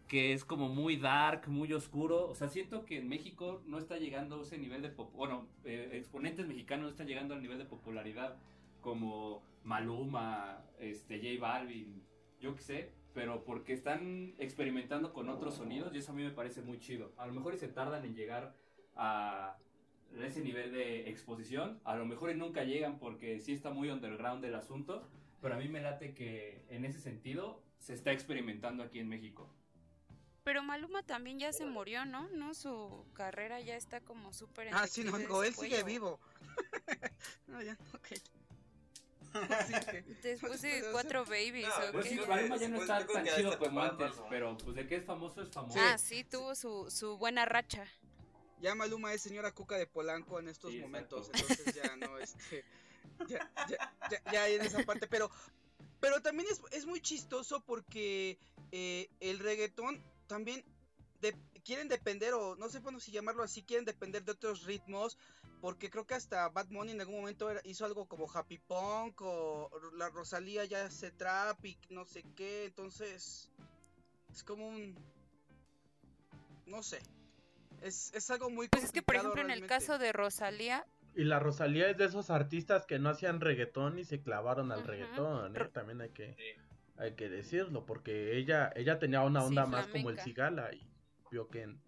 [0.09, 2.27] que es como muy dark, muy oscuro.
[2.27, 4.89] O sea, siento que en México no está llegando ese nivel de...
[5.15, 8.39] Bueno, eh, exponentes mexicanos no están llegando al nivel de popularidad
[8.81, 12.03] como Maluma, este, J Balvin,
[12.41, 16.31] yo qué sé, pero porque están experimentando con otros sonidos y eso a mí me
[16.31, 17.13] parece muy chido.
[17.19, 18.55] A lo mejor y se tardan en llegar
[18.97, 19.59] a
[20.19, 24.55] ese nivel de exposición, a lo mejor nunca llegan porque sí está muy underground el
[24.55, 25.09] asunto,
[25.41, 29.49] pero a mí me late que en ese sentido se está experimentando aquí en México.
[30.43, 32.29] Pero Maluma también ya se murió, ¿no?
[32.31, 32.55] ¿No?
[32.55, 34.69] Su carrera ya está como súper...
[34.73, 36.19] Ah, sí, no, no, él sigue vivo.
[37.47, 38.09] no, ya, ok.
[39.91, 43.81] Que- Después de cuatro babies, No, ¿o Pues Maluma ya no está tan chido como
[43.81, 45.79] antes, pero pues de que es famoso es famoso.
[45.81, 47.87] Ah, sí, tuvo su, su buena racha.
[48.61, 52.65] Ya Maluma es señora Cuca de Polanco en estos Sí, momentos, entonces ya no, este,
[53.27, 55.31] ya, ya, ya, ya en esa parte, pero,
[56.01, 58.39] pero también es, es muy chistoso porque
[58.73, 60.65] eh, el reggaetón también
[61.21, 65.17] de- quieren depender, o no sé bueno si llamarlo así, quieren depender de otros ritmos,
[65.61, 69.21] porque creo que hasta Bad Bunny en algún momento era- hizo algo como Happy Punk,
[69.23, 73.51] o la Rosalía ya hace trap y no sé qué, entonces
[74.33, 74.95] es como un,
[76.67, 77.01] no sé.
[77.83, 80.85] Es, es algo muy Pues es que, por complicado ejemplo, en el caso de Rosalía,
[81.17, 84.81] Y la Rosalía es de esos artistas que no hacían reggaetón y se clavaron al
[84.81, 84.89] Ujú.
[84.89, 85.69] reggaetón, ¿eh?
[85.73, 86.63] También hay que, Sí.
[86.99, 90.21] hay que decirlo, porque ella, ella tenía una Sí, onda más como el.
[90.21, 90.87] Cigala y
[91.31, 91.81] vio que en-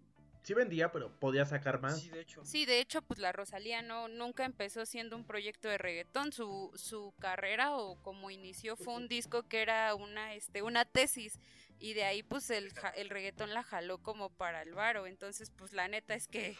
[0.43, 1.99] sí vendía, pero podía sacar más.
[2.01, 2.45] Sí, de hecho.
[2.45, 6.31] sí, de hecho, pues la Rosalía no nunca empezó siendo un proyecto de reggaetón.
[6.31, 11.39] Su, su carrera o como inició fue un disco que era una, este, una tesis.
[11.79, 15.05] Y de ahí, pues, el, ja- el reggaetón la jaló como para el varo.
[15.07, 16.55] Entonces, pues, la neta es que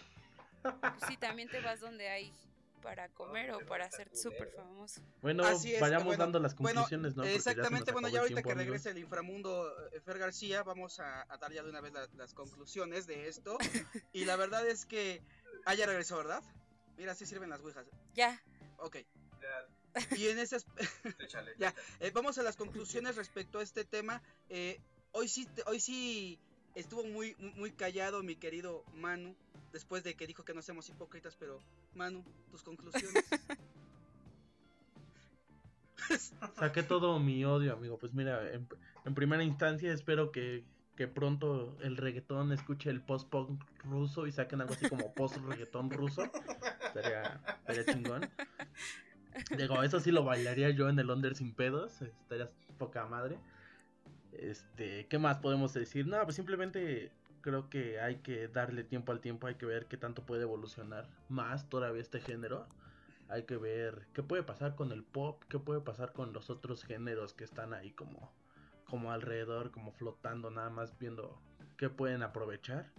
[0.62, 2.34] pues, sí, también te vas donde hay
[2.84, 5.02] para comer o para ser súper famoso.
[5.22, 7.24] Bueno, Así es, vayamos bueno, dando las bueno, conclusiones, ¿no?
[7.24, 8.66] Ya Exactamente, bueno, ya ahorita tiempo, que amigos.
[8.68, 12.08] regrese el inframundo eh, Fer García, vamos a, a dar ya de una vez la-
[12.16, 13.58] las conclusiones de esto.
[14.14, 15.22] y la verdad es que.
[15.66, 16.44] Ah, ya regresó, ¿verdad?
[16.98, 17.86] Mira, así sirven las ouijas.
[18.14, 18.42] Ya,
[18.78, 18.98] Ok.
[19.42, 20.40] Ya, Y en
[21.20, 21.54] échale.
[21.58, 21.74] Ya.
[22.00, 24.22] eh, vamos a las conclusiones respecto a este tema.
[24.50, 24.80] Eh,
[25.12, 26.40] hoy sí, hoy sí
[26.76, 29.36] estuvo muy, muy, callado mi querido Manu.
[29.72, 31.60] Después de que dijo que no seamos hipócritas, pero
[31.96, 33.26] Manu, tus conclusiones.
[36.60, 37.98] Saqué todo mi odio, amigo.
[37.98, 38.68] Pues mira, en,
[39.16, 40.64] primera instancia espero que,
[40.96, 46.24] que pronto el reggaetón escuche el post-punk ruso y saquen algo así como post-reggaetón ruso.
[46.86, 47.42] Estaría
[47.86, 48.30] chingón.
[49.58, 52.02] Digo, eso sí lo bailaría yo en el Under sin pedos.
[52.02, 53.40] Estaría poca madre.
[54.40, 56.08] Este, ¿qué más podemos decir?
[56.08, 57.12] No, pues simplemente
[57.42, 61.08] creo que hay que darle tiempo al tiempo, hay que ver qué tanto puede evolucionar
[61.30, 62.68] más todavía este género.
[63.30, 66.84] Hay que ver qué puede pasar con el pop, qué puede pasar con los otros
[66.84, 68.32] géneros que están ahí como,
[68.86, 71.40] como alrededor, como flotando, nada más viendo
[71.78, 72.92] qué pueden aprovechar.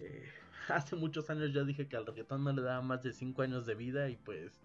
[0.00, 0.28] Eh,
[0.68, 3.66] hace muchos años yo dije que al reggaetón no le daba más de 5 años
[3.66, 4.60] de vida y pues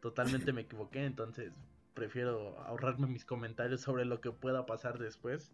[0.00, 1.52] totalmente me equivoqué, entonces
[1.94, 5.52] prefiero ahorrarme mis comentarios sobre lo que pueda pasar después.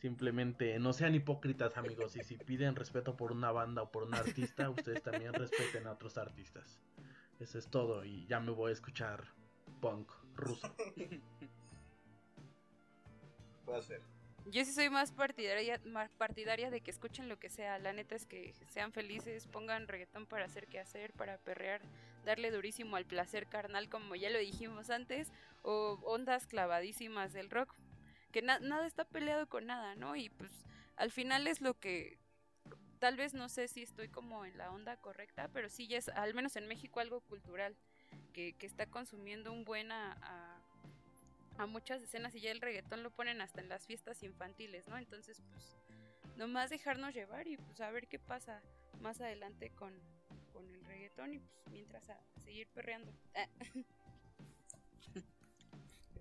[0.00, 4.14] Simplemente no sean hipócritas amigos y si piden respeto por una banda o por un
[4.14, 6.80] artista, ustedes también respeten a otros artistas.
[7.38, 9.24] Eso es todo y ya me voy a escuchar
[9.80, 10.74] punk ruso.
[13.64, 14.00] Puede ser.
[14.46, 17.78] Yo sí soy más partidaria, más partidaria de que escuchen lo que sea.
[17.78, 21.80] La neta es que sean felices, pongan reggaetón para hacer qué hacer, para perrear,
[22.24, 25.30] darle durísimo al placer carnal, como ya lo dijimos antes,
[25.62, 27.74] o ondas clavadísimas del rock.
[28.32, 30.16] Que na- nada está peleado con nada, ¿no?
[30.16, 30.50] Y pues
[30.96, 32.18] al final es lo que.
[32.98, 36.08] Tal vez no sé si estoy como en la onda correcta, pero sí ya es,
[36.08, 37.76] al menos en México, algo cultural
[38.32, 40.16] que, que está consumiendo un buen a-
[41.58, 44.96] a, muchas escenas y ya el reggaetón lo ponen hasta en las fiestas infantiles, ¿no?
[44.98, 45.76] Entonces, pues,
[46.36, 48.60] nomás dejarnos llevar y pues a ver qué pasa
[49.00, 49.92] más adelante con,
[51.16, 53.12] reggaetón y pues mientras a, a seguir perreando.
[53.34, 53.46] Ah,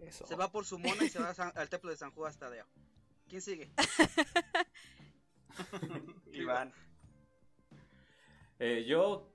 [0.02, 0.26] Eso.
[0.26, 2.66] Se va por su mona y se va San- al templo de San Juan Tadeo.
[3.30, 3.70] ¿Quién sigue?
[6.34, 6.74] Iván.
[8.60, 9.28] Eh, yo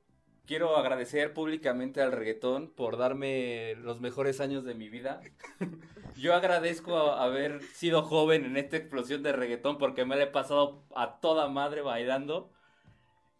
[0.44, 5.20] quiero agradecer públicamente al reggaetón por darme los mejores años de mi vida.
[6.16, 10.28] yo agradezco a- haber sido joven en esta explosión de reggaetón porque me la he
[10.28, 12.50] pasado a toda madre bailando.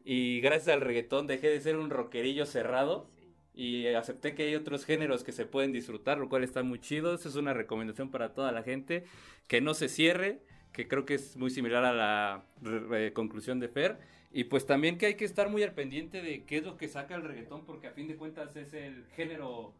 [0.08, 3.10] Y gracias al reggaetón dejé de ser un rockerillo cerrado
[3.54, 7.12] y acepté que hay otros géneros que se pueden disfrutar, lo cual está muy chido.
[7.12, 9.04] Esa es una recomendación para toda la gente.
[9.48, 10.38] Que no se cierre,
[10.72, 13.98] que creo que es muy similar a la re- conclusión de Fer.
[14.30, 16.86] Y pues también que hay que estar muy al pendiente de qué es lo que
[16.86, 19.72] saca el reggaetón, porque a fin de cuentas es el género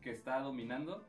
[0.00, 1.06] que está dominando.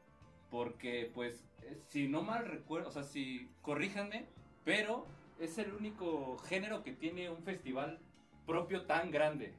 [0.51, 4.25] Porque pues, eh, si no mal recuerdo, o sea, si corríjanme,
[4.65, 5.07] pero
[5.39, 7.99] es el único género que tiene un festival
[8.45, 9.53] propio tan grande.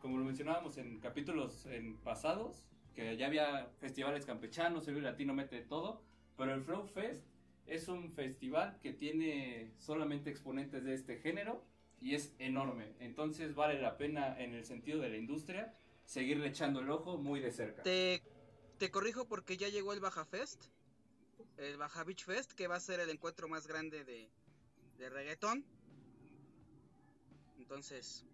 [0.00, 2.64] Como lo mencionábamos en capítulos en pasados,
[2.94, 6.02] que ya había festivales campechanos, el Latino mete todo,
[6.36, 7.22] pero el Flow Fest
[7.66, 11.64] es un festival que tiene solamente exponentes de este género
[12.00, 12.94] y es enorme.
[12.98, 17.40] Entonces vale la pena en el sentido de la industria seguirle echando el ojo muy
[17.40, 17.82] de cerca.
[17.82, 18.22] Te,
[18.78, 20.64] te corrijo porque ya llegó el Baja Fest,
[21.58, 24.28] el Baja Beach Fest, que va a ser el encuentro más grande de,
[24.98, 25.64] de reggaetón.
[27.74, 28.26] Entonces,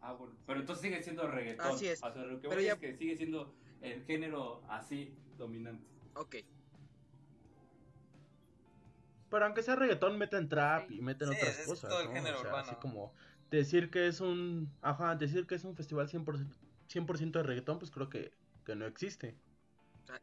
[0.00, 1.66] Ah, bueno, pero entonces sigue siendo reggaetón.
[1.68, 2.02] Así es.
[2.02, 5.86] O sea, lo que Pero voy ya- es que sigue siendo el género así dominante.
[6.14, 6.36] ok.
[9.30, 10.96] Pero aunque sea reggaetón, meten trap Sí.
[10.98, 11.90] y meten Sí, otras es cosas.
[11.90, 12.12] todo el ¿no?
[12.12, 12.66] género O sea, urbano.
[12.70, 13.14] Así como
[13.50, 14.70] decir que es un.
[14.82, 16.54] Ajá, decir que es un festival 100%,
[16.88, 18.32] 100 de reggaetón, pues creo que,
[18.64, 19.34] que no existe.
[20.08, 20.20] Ah,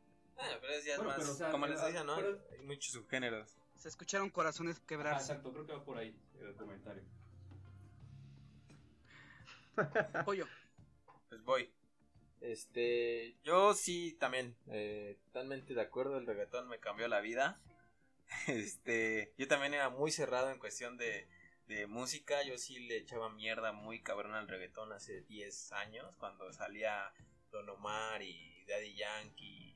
[0.62, 2.16] pero es ya Bueno, más, pero, o sea, como les pero- decía, ¿no?
[2.18, 3.58] pero- Hay muchos subgéneros.
[3.76, 5.32] Se escucharon corazones Ah, quebrarse.
[5.32, 7.04] exacto, creo que va por ahí el comentario.
[10.26, 10.48] Pollo.
[11.30, 11.74] Pues voy.
[12.42, 17.60] Este, yo sí también, eh, totalmente de acuerdo, el reggaetón me cambió la vida.
[18.48, 21.28] Este, yo también era muy cerrado en cuestión de,
[21.68, 26.52] de música, yo sí le echaba mierda muy cabrón al reggaetón hace 10 años, cuando
[26.52, 27.14] salía
[27.52, 29.76] Don Omar y Daddy Yankee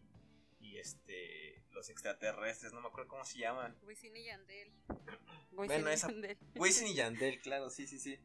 [0.59, 3.77] y este, los extraterrestres, no me acuerdo cómo se llaman.
[3.83, 4.71] Wisin y Yandel.
[5.51, 6.37] Bueno, Wisin y esa- Yandel.
[6.55, 8.17] Wisin y Yandel, claro, sí, sí, sí.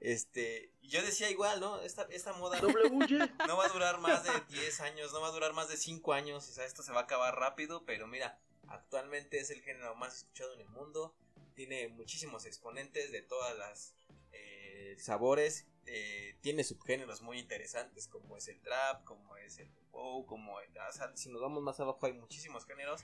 [0.00, 1.80] Este, yo decía igual, ¿no?
[1.80, 2.60] Esta, esta moda
[3.48, 6.12] no va a durar más de 10 años, no va a durar más de 5
[6.12, 8.38] años, o sea, esto se va a acabar rápido, pero mira,
[8.68, 11.14] actualmente es el género más escuchado en el mundo,
[11.54, 13.94] tiene muchísimos exponentes de todas las
[14.32, 20.26] eh, sabores, eh, tiene subgéneros muy interesantes como es el trap, como es el pop,
[20.26, 23.02] como el- o sea, si nos vamos más abajo hay muchísimos géneros.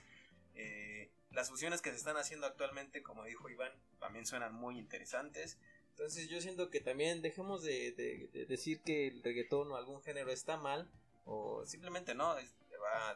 [0.57, 5.57] eh, las fusiones que se están haciendo actualmente, como dijo Iván, también suenan muy interesantes.
[5.97, 10.01] Entonces yo siento que también dejemos de, de- de decir que el reggaetón o algún
[10.03, 10.89] género está mal
[11.23, 12.35] o simplemente no,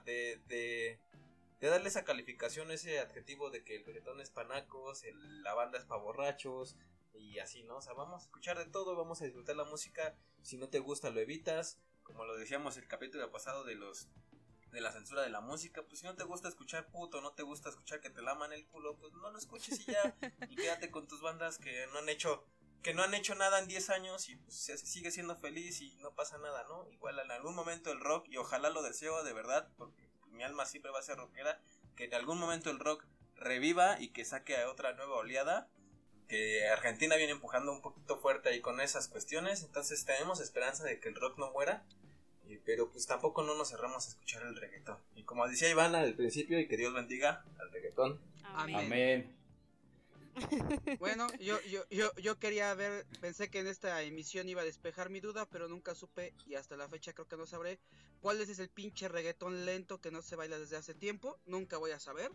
[0.05, 0.97] de, de,
[1.59, 5.77] de darle esa calificación, ese adjetivo de que el reggaetón es panacos, el- la banda
[5.77, 6.75] es pa' borrachos
[7.13, 7.77] y así, ¿no?
[7.77, 10.79] O sea, vamos a escuchar de todo, vamos a disfrutar la música, si no te
[10.79, 14.07] gusta lo evitas, como lo decíamos el capítulo pasado de los
[14.71, 17.41] de la censura de la música, pues si no te gusta escuchar puto, no te
[17.41, 20.15] gusta escuchar que te laman el culo, pues no lo escuches y ya,
[20.47, 22.45] y quédate con tus bandas que no han hecho
[22.83, 25.95] que no han hecho nada en 10 años y pues se sigue siendo feliz y
[25.97, 26.87] no pasa nada, ¿no?
[26.91, 30.65] Igual en algún momento el rock, y ojalá lo deseo de verdad, porque mi alma
[30.65, 31.59] siempre va a ser rockera,
[31.95, 33.03] que en algún momento el rock
[33.35, 35.67] reviva y que saque a otra nueva oleada,
[36.27, 40.99] que Argentina viene empujando un poquito fuerte ahí con esas cuestiones, entonces tenemos esperanza de
[40.99, 41.83] que el rock no muera,
[42.47, 44.99] y- pero pues tampoco no nos cerramos a escuchar el reggaetón.
[45.15, 48.21] Y como decía Iván al principio, y que Dios bendiga al reggaetón.
[48.43, 48.75] Amén.
[48.75, 49.38] Amén.
[50.99, 55.09] Bueno, yo, yo, yo, yo quería ver, pensé que en esta emisión iba a despejar
[55.09, 57.79] mi duda, pero nunca supe y hasta la fecha creo que no sabré
[58.21, 61.91] cuál es ese pinche reggaetón lento que no se baila desde hace tiempo, nunca voy
[61.91, 62.31] a saber.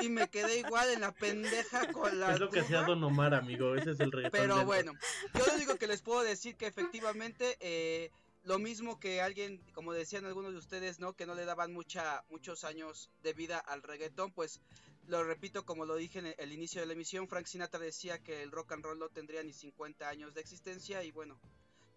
[0.00, 3.34] Y me quedé igual en la pendeja con la Es lo que hacía Don Omar,
[3.34, 3.74] amigo.
[3.74, 4.40] Ese es el reggaetón.
[4.40, 4.66] Pero lento.
[4.66, 4.92] bueno,
[5.34, 8.10] yo lo único que les puedo decir que efectivamente eh,
[8.44, 11.12] lo mismo que alguien, como decían algunos de ustedes, ¿no?
[11.12, 14.60] Que no le daban mucha, muchos años de vida al reggaetón, pues
[15.06, 18.42] lo repito como lo dije en el, inicio de la emisión, Frank Sinatra decía que
[18.42, 21.40] el rock and roll no tendría ni 50 años de existencia y bueno,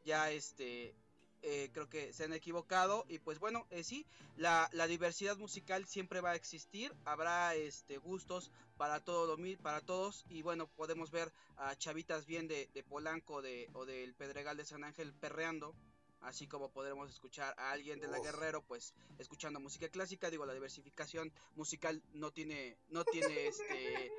[0.05, 0.95] ya este...
[1.43, 4.05] eh, creo que se han equivocado y pues bueno eh, sí
[4.37, 9.81] la, la diversidad musical siempre va a existir habrá este gustos para todo lo para
[9.81, 14.55] todos y bueno podemos ver a chavitas bien de, de Polanco de, o del Pedregal
[14.55, 15.75] de San Ángel perreando
[16.23, 18.25] así como podremos escuchar a alguien de la Uf.
[18.25, 24.11] Guerrero pues escuchando música clásica digo la diversificación musical no tiene no tiene este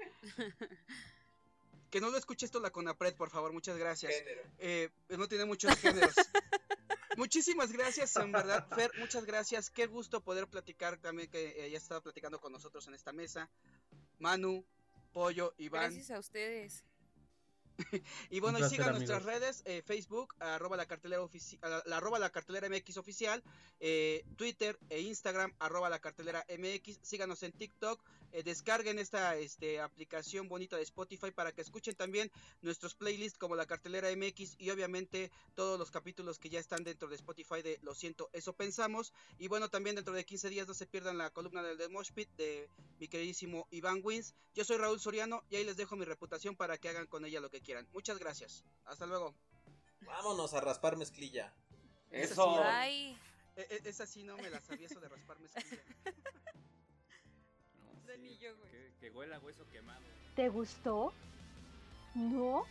[1.90, 4.12] que no lo escuche esto la Conapred por favor muchas gracias
[4.58, 6.14] eh, no tiene muchos géneros
[7.16, 9.70] muchísimas gracias, en verdad, Fer, muchas gracias.
[9.70, 13.48] Qué gusto poder platicar también que ella estado platicando con nosotros en esta mesa.
[14.18, 14.64] Manu,
[15.12, 15.92] Pollo, Iván.
[15.92, 16.84] Gracias a ustedes.
[18.30, 21.96] y bueno, y sigan nuestras redes, eh, Facebook, arroba la cartelera ofici- a la, la
[21.96, 23.42] arroba la cartelera MX oficial,
[23.80, 28.00] eh, Twitter e Instagram, arroba la cartelera MX, síganos en TikTok,
[28.34, 32.32] eh, descarguen esta este, aplicación bonita de Spotify para que escuchen también
[32.62, 37.08] nuestros playlists como la cartelera MX y obviamente todos los capítulos que ya están dentro
[37.08, 39.12] de Spotify de Lo siento, eso pensamos.
[39.38, 42.10] Y bueno, también dentro de 15 días no se pierdan la columna del The Mosh
[42.10, 42.68] Pit de
[42.98, 44.34] mi queridísimo Iván Wins.
[44.52, 47.38] Yo soy Raúl Soriano y ahí les dejo mi reputación para que hagan con ella
[47.38, 47.86] lo que quieran.
[47.92, 48.64] Muchas gracias.
[48.84, 49.32] Hasta luego.
[50.00, 51.54] Vámonos a raspar mezclilla.
[52.10, 52.60] Eso.
[53.56, 55.84] E- e- esa sí no me la sabía eso de rasparme mezclilla.
[58.52, 58.70] Güey.
[58.70, 60.02] Que, que huela a hueso quemado.
[60.34, 61.12] ¿Te gustó?
[62.14, 62.64] ¿No?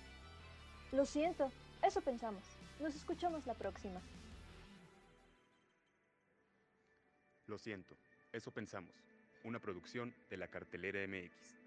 [0.91, 1.51] Lo siento,
[1.81, 2.43] eso pensamos.
[2.79, 4.01] Nos escuchamos la próxima.
[7.47, 7.97] Lo siento,
[8.31, 8.93] eso pensamos.
[9.43, 11.62] Una producción de la cartelera MX.